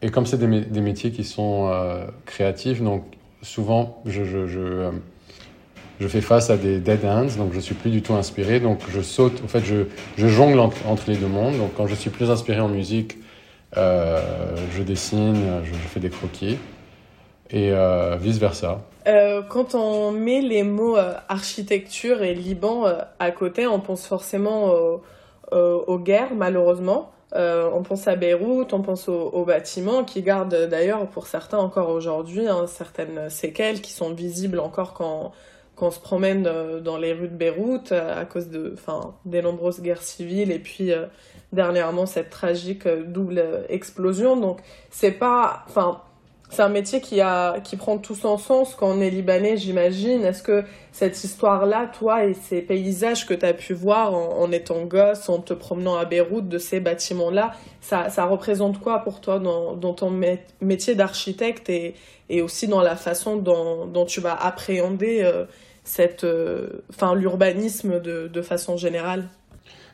Et 0.02 0.10
comme 0.10 0.26
c'est 0.26 0.38
des, 0.38 0.82
métiers 0.82 1.12
qui 1.12 1.24
sont 1.24 1.70
euh, 1.72 2.06
créatifs, 2.26 2.82
donc 2.82 3.04
souvent 3.42 4.02
je, 4.06 4.24
je, 4.24 4.60
euh, 4.60 4.92
je, 6.00 6.08
fais 6.08 6.22
face 6.22 6.50
à 6.50 6.58
des 6.58 6.80
dead 6.80 7.06
ends, 7.06 7.38
donc 7.38 7.54
je 7.54 7.60
suis 7.60 7.76
plus 7.76 7.92
du 7.92 8.02
tout 8.02 8.14
inspiré, 8.14 8.60
donc 8.60 8.80
je 8.90 9.02
saute, 9.02 9.42
en 9.44 9.48
fait 9.48 9.64
je, 9.64 9.86
je 10.18 10.28
jongle 10.28 10.60
entre, 10.60 11.04
les 11.08 11.18
deux 11.18 11.28
mondes, 11.28 11.58
donc 11.58 11.72
quand 11.76 11.86
je 11.86 11.96
suis 11.96 12.10
plus 12.10 12.32
inspiré 12.32 12.60
en 12.60 12.70
musique, 12.70 13.18
euh, 13.78 14.56
je 14.76 14.82
dessine, 14.82 15.62
je, 15.64 15.72
fais 15.74 16.00
des 16.00 16.10
croquis, 16.10 16.58
et 17.52 17.74
vice-versa. 18.20 18.82
Quand 19.50 19.76
on 19.76 20.12
met 20.12 20.42
les 20.42 20.64
mots 20.64 20.96
architecture 21.28 22.24
et 22.24 22.34
Liban 22.34 22.86
à 23.20 23.32
côté, 23.32 23.68
on 23.68 23.82
pense 23.82 24.08
forcément 24.08 24.74
aux 25.52 26.00
guerres, 26.00 26.34
malheureusement. 26.34 27.12
Euh, 27.34 27.70
on 27.74 27.82
pense 27.84 28.08
à 28.08 28.15
Beyrouth, 28.15 28.74
on 28.74 28.82
pense 28.82 29.08
aux, 29.08 29.46
bâtiments 29.46 30.04
qui 30.04 30.22
gardent 30.22 30.67
d'ailleurs 30.70 31.08
pour 31.08 31.28
certains 31.28 31.60
encore 31.60 31.89
aujourd'hui 31.89 32.48
hein, 32.48 32.67
certaines 32.67 33.30
séquelles 33.30 33.82
qui 33.82 33.94
sont 33.94 34.13
visibles 34.13 34.60
encore 34.60 34.94
quand, 34.94 35.32
quand 35.76 35.88
on 35.88 35.91
se 35.91 36.00
promène 36.00 36.46
euh, 36.46 36.82
dans 36.82 36.98
les 36.98 37.13
rues 37.13 37.30
de 37.30 37.36
Beyrouth 37.36 37.94
euh, 37.94 38.22
à 38.22 38.26
cause 38.26 38.50
de, 38.50 38.76
des 39.24 39.41
nombreuses 39.41 39.82
guerres 39.82 40.04
civiles 40.04 40.52
et 40.52 40.60
puis 40.60 40.91
dernièrement 41.54 42.06
cette 42.06 42.30
tragique 42.30 42.88
double 42.88 43.65
explosion. 43.70 44.36
Donc 44.36 44.60
c'est 44.89 45.12
pas, 45.12 45.65
c'est 46.52 46.64
un 46.64 46.70
métier 46.70 47.00
qui, 47.00 47.22
a, 47.22 47.62
qui 47.62 47.78
prend 47.78 47.98
tout 47.98 48.14
son 48.14 48.38
sens 48.38 48.76
quand 48.76 48.90
on 48.90 49.00
est 49.00 49.10
libanais, 49.10 49.56
j'imagine. 49.56 50.26
Est-ce 50.26 50.44
que 50.44 50.66
cette 50.92 51.24
histoire-là, 51.24 51.90
toi 51.98 52.26
et 52.26 52.34
ces 52.34 52.62
paysages 52.62 53.26
que 53.26 53.34
tu 53.34 53.46
as 53.46 53.54
pu 53.54 53.74
voir 53.74 54.14
en, 54.14 54.52
étant 54.52 54.84
gosse, 54.84 55.30
en 55.30 55.40
te 55.40 55.54
promenant 55.54 55.96
à 55.96 56.04
Beyrouth, 56.04 56.50
de 56.50 56.58
ces 56.58 56.82
bâtiments-là, 56.82 57.54
ça, 57.80 58.26
représente 58.26 58.82
quoi 58.82 59.00
pour 59.00 59.22
toi 59.22 59.40
dans, 59.40 59.94
ton 59.94 60.12
métier 60.60 60.94
d'architecte 60.94 61.70
et, 61.70 61.96
et, 62.30 62.42
aussi 62.42 62.68
dans 62.68 62.82
la 62.82 62.98
façon 62.98 63.38
dont, 63.38 64.06
tu 64.06 64.20
vas 64.20 64.36
appréhender 64.36 65.22
euh, 65.24 65.46
euh, 66.24 67.16
l'urbanisme 67.16 68.02
de, 68.02 68.28
de 68.28 68.42
façon 68.42 68.76
générale? 68.76 69.30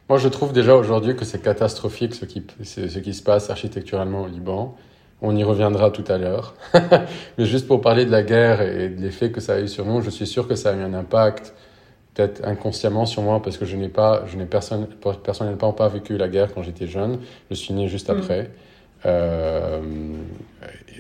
Moi, 0.10 0.18
je 0.18 0.28
trouve 0.28 0.54
déjà 0.54 0.76
aujourd'hui 0.76 1.16
que 1.16 1.24
c'est 1.24 1.42
catastrophique 1.42 2.16
ce 2.16 2.26
qui, 2.26 2.44
ce 2.64 2.98
qui 2.98 3.14
se 3.14 3.22
passe 3.22 3.52
architecturalement 3.52 4.24
au 4.24 4.28
Liban. 4.28 4.76
On 5.22 5.36
y 5.36 5.44
reviendra 5.44 5.90
tout 5.90 6.04
à 6.08 6.18
l'heure. 6.18 6.54
Mais 7.38 7.46
juste 7.46 7.68
pour 7.68 7.82
parler 7.82 8.06
de 8.06 8.12
la 8.12 8.22
guerre 8.22 8.62
et 8.62 8.90
de 8.90 9.02
l'effet 9.02 9.32
que 9.32 9.42
ça 9.42 9.56
a 9.56 9.60
eu 9.60 9.68
sur 9.68 9.86
nous, 9.86 10.02
je 10.02 10.12
suis 10.12 10.28
sûr 10.28 10.48
que 10.48 10.56
ça 10.56 10.72
a 10.72 10.74
eu 10.74 10.82
un 10.82 10.94
impact, 10.94 11.56
peut-être 12.14 12.46
inconsciemment 12.46 13.06
sur 13.06 13.24
moi, 13.24 13.42
parce 13.42 13.58
que 13.58 13.66
je 13.66 13.76
n'ai 13.78 13.90
pas, 13.90 14.24
je 14.28 14.38
n'ai 14.38 14.46
personne, 14.46 14.88
personnellement 15.24 15.74
pas 15.74 15.88
vécu 15.88 16.18
la 16.18 16.28
guerre 16.28 16.54
quand 16.54 16.62
j'étais 16.62 16.88
jeune. 16.88 17.20
Je 17.50 17.56
suis 17.56 17.74
né 17.74 17.88
juste 17.88 18.10
mm. 18.10 18.18
après. 18.18 18.52
Euh, 19.06 19.82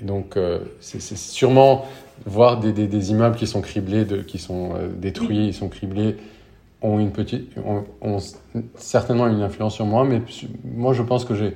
donc, 0.01 0.37
euh, 0.37 0.59
c'est 0.79 1.01
sûrement 1.01 1.85
voir 2.25 2.59
des, 2.59 2.71
des, 2.71 2.87
des, 2.87 3.11
immeubles 3.11 3.35
qui 3.35 3.47
sont 3.47 3.61
criblés, 3.61 4.05
de, 4.05 4.17
qui 4.21 4.39
sont 4.39 4.71
euh, 4.75 4.87
détruits, 4.95 5.47
ils 5.47 5.53
sont 5.53 5.69
criblés, 5.69 6.17
ont 6.81 6.99
une 6.99 7.11
petite, 7.11 7.51
ont, 7.57 7.83
ont 8.01 8.17
certainement 8.75 9.27
une 9.27 9.41
influence 9.41 9.75
sur 9.75 9.85
moi. 9.85 10.05
Mais 10.05 10.21
moi, 10.63 10.93
je 10.93 11.03
pense 11.03 11.25
que 11.25 11.35
j'ai 11.35 11.55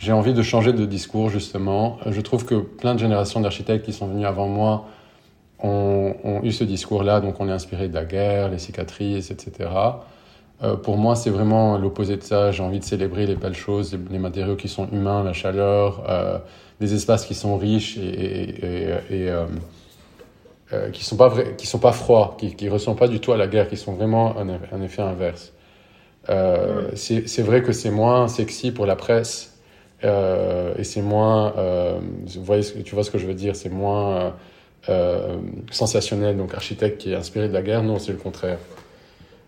j'ai 0.00 0.12
envie 0.12 0.32
de 0.32 0.42
changer 0.42 0.72
de 0.72 0.86
discours 0.86 1.28
justement. 1.28 1.98
Je 2.06 2.20
trouve 2.22 2.46
que 2.46 2.54
plein 2.54 2.94
de 2.94 2.98
générations 2.98 3.40
d'architectes 3.40 3.84
qui 3.84 3.92
sont 3.92 4.06
venus 4.06 4.26
avant 4.26 4.48
moi 4.48 4.86
ont, 5.62 6.14
ont 6.24 6.42
eu 6.42 6.52
ce 6.52 6.64
discours-là, 6.64 7.20
donc 7.20 7.38
on 7.38 7.48
est 7.48 7.52
inspiré 7.52 7.86
de 7.88 7.94
la 7.94 8.06
guerre, 8.06 8.48
les 8.48 8.58
cicatrices, 8.58 9.30
etc. 9.30 9.68
Euh, 10.62 10.76
pour 10.76 10.96
moi, 10.96 11.16
c'est 11.16 11.28
vraiment 11.28 11.76
l'opposé 11.76 12.16
de 12.16 12.22
ça. 12.22 12.50
J'ai 12.50 12.62
envie 12.62 12.80
de 12.80 12.84
célébrer 12.84 13.26
les 13.26 13.36
belles 13.36 13.54
choses, 13.54 13.96
les, 14.10 14.18
matériaux 14.18 14.56
qui 14.56 14.68
sont 14.68 14.88
humains, 14.90 15.22
la 15.22 15.34
chaleur, 15.34 16.02
euh, 16.08 16.38
des 16.80 16.94
espaces 16.94 17.26
qui 17.26 17.34
sont 17.34 17.58
riches 17.58 17.98
et, 17.98 18.00
et, 18.00 18.50
et, 18.50 18.88
et, 19.10 19.30
euh, 19.30 19.44
euh, 20.72 20.90
qui 20.90 21.04
sont 21.04 21.16
pas 21.16 21.28
vrais, 21.28 21.56
qui 21.56 21.66
sont 21.66 21.78
pas 21.78 21.92
froids, 21.92 22.36
qui, 22.38 22.54
qui 22.56 22.70
ressemblent 22.70 22.98
pas 22.98 23.08
du 23.08 23.20
tout 23.20 23.32
à 23.32 23.36
la 23.36 23.48
guerre, 23.48 23.68
qui 23.68 23.76
sont 23.76 23.92
vraiment 23.92 24.38
un, 24.38 24.48
un 24.48 24.82
effet 24.82 25.02
inverse. 25.02 25.52
Euh, 26.28 26.90
C'est 26.94 27.42
vrai 27.42 27.62
que 27.62 27.72
c'est 27.72 27.90
moins 27.90 28.28
sexy 28.28 28.72
pour 28.72 28.86
la 28.86 28.96
presse 28.96 29.49
euh, 29.49 29.49
et 30.02 30.84
c'est 30.84 31.02
moins, 31.02 31.54
euh, 31.56 31.98
vous 32.26 32.44
voyez, 32.44 32.64
tu 32.84 32.94
vois 32.94 33.04
ce 33.04 33.10
que 33.10 33.18
je 33.18 33.26
veux 33.26 33.34
dire, 33.34 33.56
c'est 33.56 33.68
moins 33.68 34.34
euh, 34.88 35.36
sensationnel. 35.70 36.36
Donc 36.36 36.54
architecte 36.54 36.98
qui 36.98 37.12
est 37.12 37.16
inspiré 37.16 37.48
de 37.48 37.52
la 37.52 37.62
guerre, 37.62 37.82
non, 37.82 37.98
c'est 37.98 38.12
le 38.12 38.18
contraire. 38.18 38.58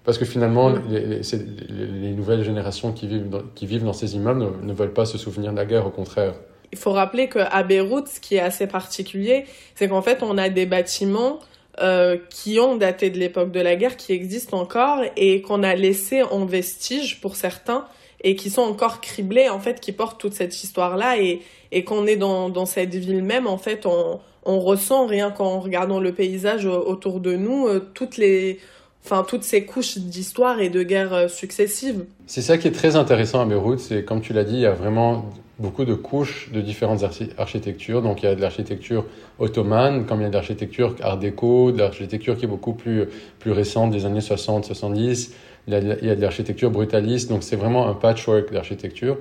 Parce 0.05 0.19
que 0.19 0.25
finalement, 0.25 0.71
les, 0.91 1.07
les, 1.07 1.21
les, 1.69 2.11
nouvelles 2.11 2.43
générations 2.43 2.93
qui 2.93 3.07
vivent 3.07 3.31
dans, 3.31 3.43
qui 3.55 3.67
vivent 3.67 3.85
dans 3.85 3.93
ces 3.93 4.17
immeubles 4.17 4.41
ne, 4.41 4.67
ne, 4.67 4.73
veulent 4.73 4.93
pas 4.93 5.07
se 5.07 5.17
souvenir 5.17 5.53
de 5.53 5.57
la 5.57 5.65
guerre, 5.65 5.87
au 5.87 5.91
contraire. 5.91 6.35
Il 6.73 6.79
faut 6.79 6.91
rappeler 6.91 7.29
qu'à 7.29 7.63
Beyrouth, 7.63 8.09
ce 8.09 8.21
qui 8.21 8.35
est 8.35 8.41
assez 8.41 8.67
particulier, 8.67 9.45
c'est 9.75 9.89
qu'en 9.89 10.03
fait, 10.03 10.23
on 10.23 10.37
a 10.39 10.49
des 10.49 10.67
bâtiments 10.67 11.39
euh, 11.81 12.19
qui 12.31 12.61
ont 12.61 12.77
daté 12.77 13.11
de 13.11 13.19
l'époque 13.19 13.53
de 13.53 13.61
la 13.61 13.77
guerre, 13.77 13.97
qui 13.97 14.13
existent 14.13 14.59
encore 14.59 15.01
et 15.17 15.41
qu'on 15.41 15.63
a 15.63 15.75
laissés 15.75 16.23
en 16.23 16.45
vestige 16.45 17.21
pour 17.21 17.37
certains 17.37 17.87
et 18.23 18.37
qui 18.37 18.51
sont 18.51 18.63
encore 18.63 19.01
criblés, 19.01 19.49
en 19.49 19.61
fait, 19.61 19.81
qui 19.81 19.93
portent 19.93 20.21
toute 20.21 20.35
cette 20.35 20.63
histoire-là 20.63 21.19
et, 21.19 21.43
et 21.73 21.85
qu'on 21.85 22.07
est 22.07 22.17
dans, 22.17 22.49
dans 22.49 22.67
cette 22.67 22.95
ville 22.95 23.23
même, 23.23 23.47
en 23.47 23.59
fait, 23.59 23.87
on, 23.87 24.21
on 24.45 24.61
ressent 24.61 25.07
rien 25.07 25.31
qu'en 25.31 25.61
regardant 25.61 26.01
le 26.01 26.13
paysage 26.13 26.67
autour 26.67 27.21
de 27.21 27.35
nous, 27.35 27.67
euh, 27.67 27.81
toutes 27.95 28.17
les 28.17 28.59
enfin 29.05 29.25
toutes 29.27 29.43
ces 29.43 29.65
couches 29.65 29.99
d'histoire 29.99 30.61
et 30.61 30.69
de 30.69 30.83
guerres 30.85 31.13
euh, 31.13 31.29
successives. 31.29 32.05
C'est 32.27 32.43
ça 32.43 32.57
qui 32.57 32.69
est 32.69 32.73
très 32.73 32.95
intéressant 32.95 33.41
à 33.41 33.45
Beyrouth, 33.45 33.81
c'est 33.81 34.05
comme 34.05 34.21
tu 34.21 34.33
l'as 34.33 34.45
dit, 34.45 34.55
il 34.55 34.61
y 34.61 34.67
a 34.67 34.73
vraiment 34.73 35.25
beaucoup 35.59 35.85
de 35.85 35.95
couches 35.95 36.51
de 36.53 36.61
différentes 36.61 37.05
architectures. 37.39 38.03
Donc 38.03 38.23
il 38.23 38.27
y 38.27 38.29
a 38.29 38.35
de 38.35 38.41
l'architecture 38.41 39.05
ottomane, 39.39 40.07
comme 40.07 40.21
il 40.21 40.25
y 40.25 40.27
a 40.27 40.29
de 40.29 40.35
l'architecture 40.35 40.97
art 41.03 41.19
déco, 41.19 41.73
de 41.73 41.79
l'architecture 41.79 42.37
qui 42.37 42.45
est 42.45 42.49
beaucoup 42.49 42.75
plus, 42.75 43.07
plus 43.39 43.53
récente 43.53 43.93
des 43.93 44.05
années 44.05 44.21
60, 44.21 44.65
70. 44.65 45.35
Il 45.69 45.75
y 45.75 46.11
a 46.11 46.17
de 46.17 46.21
l'architecture 46.21 46.71
brutaliste, 46.71 47.29
donc 47.29 47.45
c'est 47.45 47.55
vraiment 47.55 47.89
un 47.89 47.95
patchwork 47.95 48.53
d'architecture. 48.53 49.19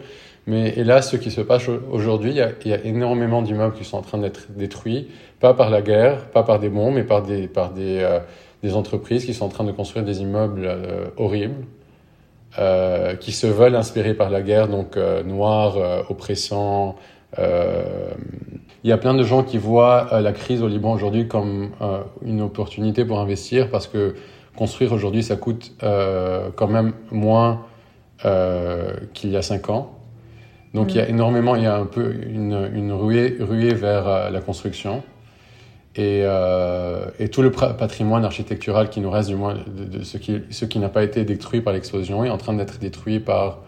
Mais 0.48 0.74
hélas, 0.76 1.12
ce 1.12 1.18
qui 1.18 1.30
se 1.30 1.42
passe 1.42 1.70
aujourd'hui, 1.92 2.32
il, 2.32 2.68
y 2.70 2.74
a 2.74 2.84
énormément 2.84 3.44
d'immeubles 3.44 3.76
qui 3.76 3.84
sont 3.84 3.98
en 3.98 4.02
train 4.02 4.18
d'être 4.18 4.48
détruits, 4.50 5.08
pas 5.40 5.54
par 5.54 5.70
la 5.70 5.82
guerre, 5.84 6.26
pas 6.30 6.42
par 6.42 6.60
des 6.60 6.70
bombes, 6.70 6.96
mais 6.96 7.04
par 7.04 7.22
des, 7.22 7.48
par 7.48 7.72
des, 7.72 8.00
euh, 8.02 8.74
entreprises 8.74 9.26
qui 9.26 9.36
sont 9.36 9.46
en 9.46 9.50
train 9.50 9.64
de 9.64 9.72
construire 9.72 10.04
des 10.04 10.22
immeubles 10.22 10.66
euh, 10.66 11.06
horribles, 11.18 11.66
euh, 12.58 13.16
qui 13.16 13.34
se 13.34 13.46
veulent 13.46 13.76
inspirés 13.76 14.16
par 14.16 14.32
la 14.32 14.42
guerre, 14.42 14.68
donc 14.68 14.98
noirs, 15.26 15.78
oppressants. 16.10 16.96
Il 17.38 18.90
y 18.90 18.92
a 18.92 18.98
plein 18.98 19.14
de 19.14 19.24
gens 19.24 19.44
qui 19.44 19.60
voient 19.60 20.10
la 20.22 20.34
crise 20.34 20.64
au 20.64 20.68
Liban 20.68 20.92
aujourd'hui 20.92 21.28
comme 21.28 21.70
une 22.24 22.42
opportunité 22.42 23.06
pour 23.06 23.20
investir 23.20 23.70
parce 23.70 23.86
que 23.86 24.16
construire 24.56 24.94
aujourd'hui, 24.94 25.24
ça 25.24 25.36
coûte 25.36 25.72
quand 25.80 26.68
même 26.68 26.94
moins 27.12 27.62
qu'il 29.14 29.32
y 29.32 29.38
a 29.38 29.42
cinq 29.42 29.70
ans. 29.70 29.98
Donc 30.74 30.94
il 30.94 30.98
y 30.98 31.02
a 31.02 31.06
mm. 31.06 31.10
énormément, 31.10 31.56
il 31.56 31.64
y 31.64 31.68
a 31.68 31.76
un 31.76 31.86
peu 31.86 32.14
une, 32.14 32.70
une 32.74 32.92
ruée, 32.92 33.38
ruée 33.40 33.74
vers 33.74 34.32
la 34.32 34.42
construction. 34.42 35.04
Et, 35.96 36.22
euh, 36.24 37.08
et, 37.20 37.28
tout 37.28 37.42
le 37.42 37.52
patrimoine 37.52 38.24
architectural 38.24 38.90
qui 38.90 39.02
nous 39.02 39.12
reste, 39.12 39.28
du 39.28 39.36
moins 39.36 39.56
de, 39.56 39.84
de 39.84 40.04
ce 40.04 40.18
qui, 40.18 40.40
ce 40.50 40.64
qui 40.64 40.80
n'a 40.80 40.88
pas 40.88 41.04
été 41.04 41.26
détruit 41.26 41.60
par 41.60 41.74
l'explosion, 41.74 42.24
est 42.24 42.30
en 42.30 42.38
train 42.38 42.54
d'être 42.54 42.80
détruit 42.80 43.20
par, 43.20 43.60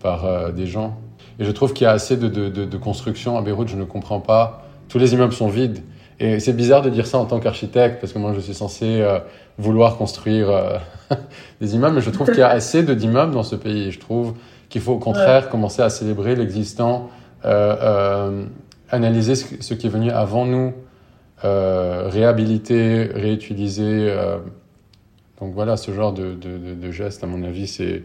par 0.00 0.26
euh, 0.26 0.52
des 0.52 0.66
gens. 0.66 0.96
Et 1.40 1.44
je 1.44 1.50
trouve 1.50 1.72
qu'il 1.72 1.84
y 1.84 1.88
a 1.88 1.90
assez 1.90 2.16
de, 2.16 2.28
de, 2.28 2.48
de, 2.48 2.76
construction 2.76 3.36
à 3.36 3.42
Beyrouth, 3.42 3.66
je 3.66 3.76
ne 3.76 3.82
comprends 3.82 4.20
pas. 4.20 4.64
Tous 4.88 4.98
les 4.98 5.12
immeubles 5.12 5.32
sont 5.32 5.48
vides. 5.48 5.80
Et 6.18 6.40
c'est 6.40 6.54
bizarre 6.54 6.82
de 6.82 6.90
dire 6.90 7.06
ça 7.06 7.18
en 7.18 7.26
tant 7.26 7.40
qu'architecte, 7.40 8.00
parce 8.00 8.12
que 8.12 8.18
moi 8.18 8.32
je 8.34 8.40
suis 8.40 8.54
censé 8.54 9.00
euh, 9.02 9.18
vouloir 9.58 9.96
construire 9.98 10.50
euh, 10.50 10.78
des 11.60 11.74
immeubles, 11.74 11.96
mais 11.96 12.00
je 12.00 12.10
trouve 12.10 12.28
qu'il 12.28 12.38
y 12.38 12.42
a 12.42 12.48
assez 12.48 12.82
d'immeubles 12.82 13.32
dans 13.32 13.42
ce 13.42 13.56
pays. 13.56 13.88
Et 13.88 13.90
je 13.90 14.00
trouve 14.00 14.34
qu'il 14.68 14.80
faut 14.80 14.92
au 14.92 14.98
contraire 14.98 15.44
ouais. 15.44 15.50
commencer 15.50 15.82
à 15.82 15.90
célébrer 15.90 16.34
l'existant, 16.36 17.10
analyser 18.90 19.34
ce, 19.34 19.46
ce, 19.60 19.74
qui 19.74 19.86
est 19.86 19.90
venu 19.90 20.10
avant 20.10 20.46
nous 20.46 20.72
euh, 21.44 22.08
réhabiliter, 22.08 23.04
réutiliser. 23.04 24.08
Euh, 24.08 24.38
donc 25.38 25.52
voilà, 25.52 25.76
ce 25.76 25.92
genre 25.92 26.14
de, 26.14 26.32
de, 26.34 26.74
de, 26.74 26.90
geste, 26.90 27.22
à 27.24 27.26
mon 27.26 27.42
avis, 27.42 27.66
c'est 27.66 28.02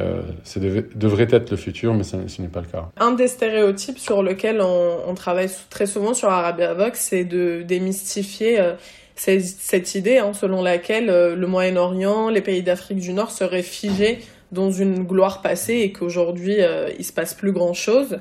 euh, 0.00 0.22
ça 0.44 0.60
devrait 0.60 1.28
être 1.30 1.50
le 1.50 1.56
futur, 1.56 1.94
mais 1.94 2.04
ce 2.04 2.16
n'est 2.16 2.48
pas 2.48 2.60
le 2.60 2.66
cas. 2.66 2.88
Un 2.98 3.12
des 3.12 3.28
stéréotypes 3.28 3.98
sur 3.98 4.22
lequel 4.22 4.60
on, 4.60 5.14
travaille 5.14 5.50
très 5.70 5.86
souvent 5.86 6.14
sur 6.14 6.28
Arabia 6.28 6.74
Vox, 6.74 7.00
c'est 7.00 7.24
de 7.24 7.62
démystifier 7.62 8.60
euh, 8.60 8.74
cette, 9.18 9.94
idée 9.94 10.18
hein, 10.18 10.32
selon 10.32 10.62
laquelle 10.62 11.10
euh, 11.10 11.34
le 11.34 11.46
Moyen-Orient, 11.46 12.30
les 12.30 12.40
pays 12.40 12.62
d'Afrique 12.62 12.98
du 12.98 13.12
Nord 13.12 13.30
seraient 13.30 13.62
figés 13.62 14.18
dans 14.52 14.70
une 14.70 15.04
gloire 15.04 15.42
passée 15.42 15.74
et 15.74 15.92
qu'aujourd'hui 15.92 16.56
euh, 16.60 16.88
il 16.98 17.04
se 17.04 17.12
passe 17.12 17.34
plus 17.34 17.52
grand 17.52 17.74
chose. 17.74 18.18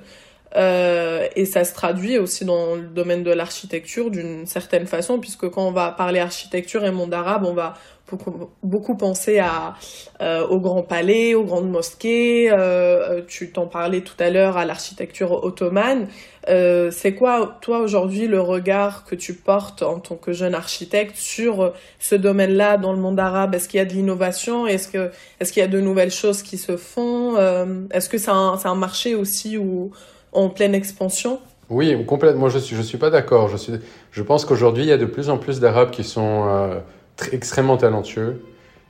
Euh, 0.56 1.28
et 1.36 1.46
ça 1.46 1.64
se 1.64 1.74
traduit 1.74 2.18
aussi 2.18 2.46
dans 2.46 2.76
le 2.76 2.88
domaine 2.88 3.24
de 3.24 3.32
l'architecture 3.32 4.10
d'une 4.10 4.46
certaine 4.46 4.88
façon, 4.88 5.20
puisque 5.20 5.50
quand 5.50 5.68
on 5.68 5.72
va 5.72 5.92
parler 5.92 6.20
architecture 6.20 6.86
et 6.86 6.92
monde 6.92 7.14
arabe, 7.14 7.46
on 7.46 7.54
va 7.54 7.74
beaucoup, 8.64 8.96
penser 8.96 9.38
à, 9.40 9.76
euh, 10.22 10.48
aux 10.48 10.62
grands 10.62 10.84
palais, 10.84 11.34
aux 11.34 11.44
grandes 11.44 11.70
mosquées. 11.70 12.50
Euh, 12.50 13.22
tu 13.28 13.52
t'en 13.52 13.68
parlais 13.68 14.00
tout 14.00 14.16
à 14.20 14.30
l'heure 14.30 14.56
à 14.56 14.64
l'architecture 14.64 15.44
ottomane. 15.44 16.08
C'est 16.48 17.14
quoi, 17.14 17.58
toi, 17.60 17.80
aujourd'hui, 17.80 18.28
le 18.28 18.40
regard 18.40 19.04
que 19.04 19.16
tu 19.16 19.34
portes 19.34 19.84
en 19.84 20.00
tant 20.00 20.16
que 20.16 20.32
jeune 20.32 20.56
architecte 20.56 21.18
sur 21.18 21.74
ce 22.00 22.16
domaine-là 22.16 22.78
dans 22.78 22.94
le 22.94 23.00
monde 23.00 23.20
arabe? 23.20 23.54
Est-ce 23.54 23.68
qu'il 23.68 23.80
y 23.80 23.82
a 23.82 23.86
de 23.86 23.92
l'innovation? 23.92 24.66
Est-ce 24.66 24.88
qu'il 24.88 25.62
y 25.62 25.66
a 25.66 25.68
de 25.68 25.82
nouvelles 25.82 26.12
choses 26.12 26.44
qui 26.44 26.58
se 26.58 26.78
font? 26.78 27.36
Est-ce 27.92 28.08
que 28.08 28.18
c'est 28.18 28.32
un, 28.32 28.58
un 28.64 28.76
marché 28.76 29.16
aussi 29.16 29.58
où 29.58 29.92
en 30.32 30.50
pleine 30.50 30.76
expansion 30.76 31.40
Oui, 31.70 32.06
complètement. 32.06 32.50
Je 32.50 32.58
ne 32.58 32.62
suis, 32.62 32.76
je 32.76 32.82
suis 32.82 32.98
pas 32.98 33.10
d'accord. 33.10 33.48
Je, 33.50 33.58
suis, 33.58 33.74
je 34.12 34.24
pense 34.24 34.46
qu'aujourd'hui, 34.46 34.84
il 34.84 34.90
y 34.90 34.94
a 34.94 34.98
de 34.98 35.06
plus 35.06 35.30
en 35.30 35.38
plus 35.38 35.60
d'Arabes 35.60 35.92
qui 35.92 36.04
sont 36.04 36.46
euh, 36.48 36.80
très, 37.16 37.36
extrêmement 37.36 37.78
talentueux. 37.78 38.42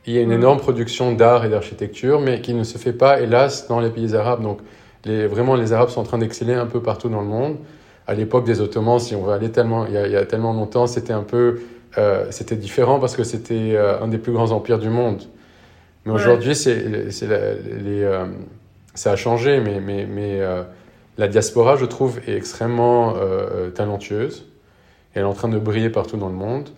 Il 0.06 0.14
y 0.14 0.18
a 0.18 0.22
une 0.22 0.30
mmh. 0.30 0.34
énorme 0.34 0.60
production 0.60 1.12
d'art 1.12 1.44
et 1.46 1.50
d'architecture, 1.50 2.22
mais 2.22 2.42
qui 2.42 2.54
ne 2.54 2.64
se 2.64 2.78
fait 2.78 2.94
pas, 2.94 3.20
hélas, 3.20 3.68
dans 3.68 3.80
les 3.80 3.90
pays 3.90 4.16
arabes. 4.16 4.42
Donc, 4.42 4.60
les, 5.06 5.28
vraiment, 5.28 5.56
les 5.56 5.74
Arabes 5.74 5.90
sont 5.90 6.02
en 6.02 6.04
train 6.04 6.18
d'exceller 6.18 6.54
un 6.54 6.66
peu 6.66 6.82
partout 6.82 7.10
dans 7.10 7.22
le 7.22 7.28
monde. 7.28 7.58
À 8.08 8.14
l'époque 8.14 8.46
des 8.46 8.62
Ottomans, 8.62 9.00
si 9.00 9.16
on 9.16 9.24
veut 9.24 9.34
aller 9.34 9.52
tellement, 9.52 9.86
il 9.86 9.94
y 9.94 9.98
a, 9.98 10.06
il 10.06 10.14
y 10.14 10.16
a 10.16 10.26
tellement 10.26 10.54
longtemps, 10.54 10.88
c'était 10.88 11.14
un 11.14 11.24
peu, 11.24 11.62
euh, 11.98 12.28
c'était 12.30 12.56
différent 12.56 13.00
parce 13.00 13.16
que 13.16 13.24
c'était 13.24 13.74
euh, 13.76 14.02
un 14.02 14.08
des 14.08 14.18
plus 14.18 14.32
grands 14.32 14.52
empires 14.52 14.80
du 14.80 14.90
monde. 14.90 15.24
Mais 16.06 16.12
ouais. 16.12 16.20
aujourd'hui, 16.20 16.56
c'est, 16.56 17.12
c'est 17.12 17.28
les, 17.28 18.04
euh, 18.04 18.26
ça 18.94 19.12
a 19.12 19.16
changé, 19.16 19.60
mais, 19.60 19.82
mais, 19.82 20.06
mais 20.06 20.42
la 21.18 21.28
diaspora, 21.28 21.76
je 21.78 21.86
trouve, 21.86 22.20
est 22.28 22.36
extrêmement 22.36 23.16
euh, 23.16 23.18
euh, 23.20 23.70
talentueuse. 23.72 24.46
Elle 25.14 25.24
est 25.24 25.26
en 25.26 25.34
train 25.34 25.50
de 25.50 25.58
briller 25.58 25.90
partout 25.90 26.18
dans 26.18 26.30
le 26.30 26.36
monde. 26.36 26.70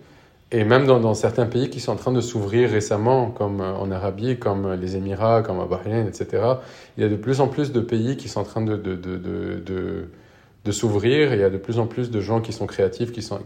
Et 0.52 0.64
même 0.64 0.86
dans, 0.86 1.14
certains 1.14 1.46
pays 1.46 1.70
qui 1.70 1.78
sont 1.78 1.92
en 1.92 1.96
train 1.96 2.10
de 2.10 2.20
s'ouvrir 2.20 2.70
récemment, 2.70 3.30
comme 3.30 3.60
euh, 3.60 3.74
en 3.74 3.90
Arabie, 3.90 4.38
comme 4.38 4.72
les 4.72 4.96
Émirats, 4.96 5.42
comme 5.42 5.60
à 5.60 5.66
Bahreïn, 5.66 6.06
etc., 6.06 6.42
il 6.96 7.02
y 7.02 7.06
a 7.06 7.08
de 7.08 7.16
plus 7.16 7.40
en 7.40 7.48
plus 7.48 7.70
de 7.70 7.80
pays 7.80 8.16
qui 8.16 8.28
sont 8.28 8.40
en 8.40 8.44
train 8.44 8.62
de, 8.62 8.76
de, 8.76 8.96
de, 10.64 10.72
s'ouvrir. 10.72 11.34
Il 11.34 11.40
y 11.40 11.44
a 11.44 11.50
de 11.50 11.58
plus 11.58 11.78
en 11.78 11.86
plus 11.86 12.10
de 12.10 12.20
gens 12.20 12.40
qui 12.40 12.52
sont 12.52 12.66
créatifs. 12.66 13.12
Qui 13.12 13.22
sont, 13.22 13.40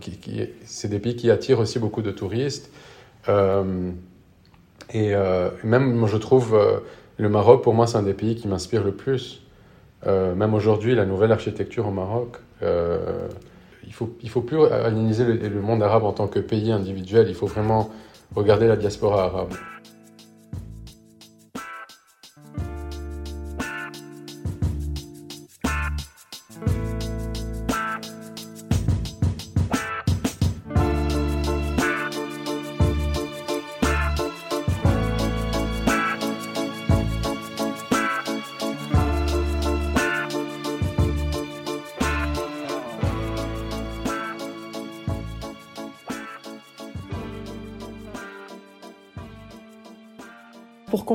c'est 0.64 0.88
des 0.88 1.00
pays 1.00 1.16
qui 1.16 1.30
attirent 1.30 1.58
aussi 1.58 1.78
beaucoup 1.78 2.02
de 2.02 2.10
touristes. 2.12 2.70
Et 4.92 5.14
même, 5.64 6.06
je 6.06 6.16
trouve, 6.18 6.58
le 7.16 7.28
Maroc, 7.28 7.62
pour 7.62 7.74
moi, 7.74 7.86
c'est 7.86 7.96
un 7.96 8.02
des 8.02 8.14
pays 8.14 8.36
qui 8.36 8.46
m'inspire 8.46 8.84
le 8.84 8.92
plus. 8.92 9.43
Euh, 10.06 10.34
même 10.34 10.54
aujourd'hui, 10.54 10.94
la 10.94 11.06
nouvelle 11.06 11.32
architecture 11.32 11.86
au 11.88 11.90
Maroc, 11.90 12.36
euh, 12.62 13.28
il 13.86 13.92
faut, 13.92 14.16
il 14.22 14.30
faut 14.30 14.42
plus 14.42 14.64
analyser 14.66 15.24
le, 15.24 15.60
monde 15.60 15.82
arabe 15.82 16.04
en 16.04 16.12
tant 16.12 16.26
que 16.26 16.40
pays 16.40 16.72
individuel, 16.72 17.26
il 17.28 17.34
faut 17.34 17.46
vraiment 17.46 17.90
regarder 18.34 18.66
la 18.66 18.76
diaspora 18.76 19.24
arabe. 19.24 19.54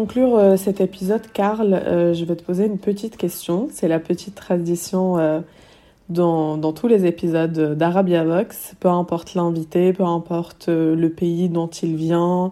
Conclure 0.09 0.37
euh, 0.37 0.57
cet 0.57 0.81
épisode, 0.81 1.21
Karl, 1.33 1.71
euh, 1.71 2.15
je 2.15 2.25
vais 2.25 2.35
te 2.35 2.41
poser 2.41 2.65
une 2.65 2.79
petite 2.79 3.15
question. 3.15 3.67
C'est 3.71 3.87
la 3.87 3.99
petite 3.99 4.33
tradition 4.33 5.19
euh, 5.19 5.39
dans 6.09 6.73
tous 6.73 6.87
les 6.87 7.05
épisodes 7.05 7.77
d'Arabia 7.77 8.23
Vox, 8.23 8.73
peu 8.79 8.87
importe 8.87 9.35
l'invité, 9.35 9.93
peu 9.93 10.05
importe 10.05 10.67
le 10.67 11.07
pays 11.09 11.47
dont 11.47 11.67
il 11.67 11.95
vient, 11.95 12.51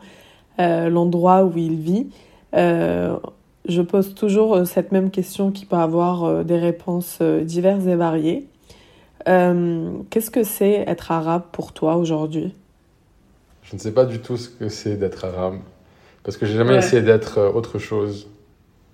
l'endroit 0.59 1.43
où 1.43 1.57
il 1.57 1.77
vit. 1.77 2.09
je 2.53 3.81
pose 3.81 4.13
toujours 4.13 4.67
cette 4.67 4.91
même 4.91 5.09
question 5.09 5.49
qui 5.49 5.65
peut 5.65 5.75
avoir 5.75 6.45
des 6.45 6.59
réponses 6.59 7.19
diverses 7.23 7.87
et 7.87 7.95
variées. 7.95 8.45
Qu'est-ce 9.25 10.29
que 10.29 10.43
c'est 10.43 10.83
être 10.87 11.11
arabe 11.11 11.45
pour 11.51 11.73
toi 11.73 11.95
aujourd'hui? 11.95 12.53
Je 13.63 13.75
ne 13.75 13.79
sais 13.79 13.91
pas 13.91 14.05
du 14.05 14.19
tout 14.19 14.37
ce 14.37 14.49
que 14.49 14.69
c'est 14.69 14.97
d'être 14.97 15.25
arabe. 15.25 15.57
Parce 16.27 16.35
que 16.35 16.45
j'ai 16.45 16.55
jamais 16.55 16.75
essayé 16.75 17.01
d'être 17.01 17.37
euh, 17.37 17.49
autre 17.49 17.79
chose. 17.79 18.27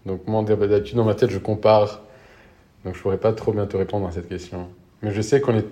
Donc 0.06 0.28
moi, 0.28 0.44
d'habitude, 0.44 0.98
dans 0.98 1.04
ma 1.04 1.16
tête, 1.16 1.32
je 1.32 1.40
compare. 1.40 2.04
Donc 2.86 2.94
je 2.94 3.02
pourrais 3.02 3.18
pas 3.18 3.34
trop 3.34 3.52
bien 3.52 3.66
te 3.66 3.76
répondre 3.76 4.08
à 4.08 4.12
cette 4.12 4.30
question. 4.30 4.68
Mais 5.02 5.10
je 5.10 5.20
sais 5.20 5.42
qu'on 5.42 5.58
est, 5.58 5.66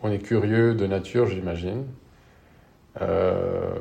on 0.00 0.12
est 0.12 0.20
curieux 0.20 0.76
de 0.76 0.86
nature, 0.86 1.26
j'imagine. 1.26 1.86
Euh, 3.00 3.74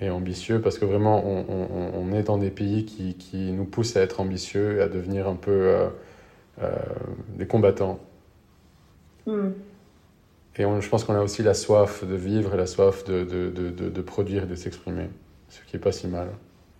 et 0.00 0.08
ambitieux 0.08 0.60
parce 0.60 0.78
que 0.78 0.84
vraiment 0.84 1.24
on, 1.26 1.46
on, 1.94 2.12
est 2.12 2.22
dans 2.22 2.36
des 2.36 2.50
pays 2.50 2.84
qui, 2.84 3.14
qui, 3.14 3.50
nous 3.50 3.64
poussent 3.64 3.96
à 3.96 4.02
être 4.02 4.20
ambitieux 4.20 4.76
et 4.76 4.82
à 4.82 4.88
devenir 4.88 5.26
un 5.26 5.36
peu 5.36 5.88
euh, 6.62 6.70
des 7.36 7.46
combattants. 7.46 7.98
Hmm. 9.26 9.48
Et 10.58 10.62
je 10.62 10.88
pense 10.88 11.02
qu'on 11.02 11.14
a 11.14 11.22
aussi 11.22 11.42
la 11.42 11.54
soif 11.54 12.04
de 12.04 12.14
vivre 12.14 12.54
et 12.54 12.56
la 12.56 12.66
soif 12.66 13.02
de, 13.04 13.24
de, 13.24 13.50
de, 13.50 13.88
de 13.88 14.02
produire 14.02 14.44
et 14.44 14.46
de 14.46 14.54
s'exprimer 14.54 15.08
ce 15.48 15.70
qui 15.70 15.76
est 15.76 15.80
pas 15.80 15.92
si 15.92 16.06
mal. 16.06 16.28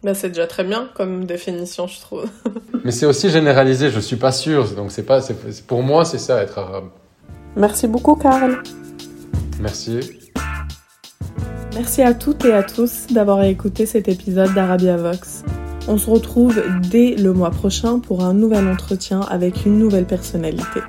Bah, 0.02 0.14
c'est 0.14 0.28
déjà 0.28 0.46
très 0.46 0.64
bien 0.64 0.88
comme 0.94 1.24
définition, 1.24 1.86
je 1.86 2.00
trouve. 2.00 2.24
Mais 2.84 2.92
c'est 2.92 3.06
aussi 3.06 3.30
généralisé, 3.30 3.90
je 3.90 3.98
suis 3.98 4.16
pas 4.16 4.32
sûr. 4.32 4.70
Donc 4.74 4.92
c'est 4.92 5.02
pas, 5.02 5.20
pour 5.66 5.82
moi, 5.82 6.04
c'est 6.04 6.18
ça 6.18 6.42
être 6.42 6.58
arabe. 6.58 6.88
Merci 7.56 7.88
beaucoup, 7.88 8.14
Karl. 8.14 8.62
Merci. 9.60 10.00
Merci 11.74 12.02
à 12.02 12.14
toutes 12.14 12.44
et 12.44 12.52
à 12.52 12.62
tous 12.62 13.08
d'avoir 13.10 13.42
écouté 13.44 13.86
cet 13.86 14.08
épisode 14.08 14.52
d'Arabia 14.54 14.96
Vox. 14.96 15.44
On 15.88 15.96
se 15.96 16.08
retrouve 16.08 16.62
dès 16.90 17.14
le 17.14 17.32
mois 17.32 17.50
prochain 17.50 17.98
pour 17.98 18.24
un 18.24 18.34
nouvel 18.34 18.68
entretien 18.68 19.20
avec 19.20 19.64
une 19.64 19.78
nouvelle 19.78 20.06
personnalité. 20.06 20.80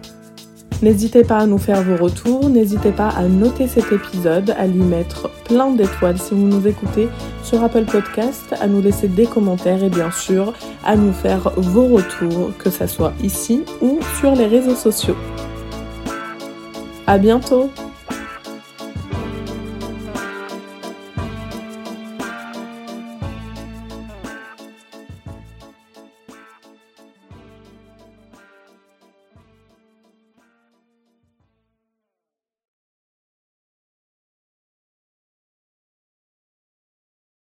N'hésitez 0.81 1.25
pas 1.25 1.39
à 1.39 1.45
nous 1.45 1.57
faire 1.57 1.83
vos 1.83 2.01
retours, 2.01 2.49
n'hésitez 2.49 2.91
pas 2.91 3.09
à 3.09 3.23
noter 3.23 3.67
cet 3.67 3.91
épisode, 3.91 4.55
à 4.57 4.65
lui 4.65 4.81
mettre 4.81 5.29
plein 5.43 5.71
d'étoiles 5.71 6.17
si 6.17 6.33
vous 6.33 6.47
nous 6.47 6.65
écoutez 6.67 7.09
sur 7.43 7.61
Apple 7.61 7.83
Podcast, 7.83 8.55
à 8.61 8.67
nous 8.67 8.81
laisser 8.81 9.09
des 9.09 9.25
commentaires 9.25 9.83
et 9.83 9.89
bien 9.89 10.09
sûr 10.09 10.53
à 10.85 10.95
nous 10.95 11.11
faire 11.11 11.51
vos 11.57 11.87
retours, 11.87 12.51
que 12.57 12.69
ce 12.69 12.87
soit 12.87 13.13
ici 13.21 13.63
ou 13.81 13.99
sur 14.21 14.35
les 14.35 14.47
réseaux 14.47 14.75
sociaux. 14.75 15.17
À 17.07 17.17
bientôt! 17.17 17.69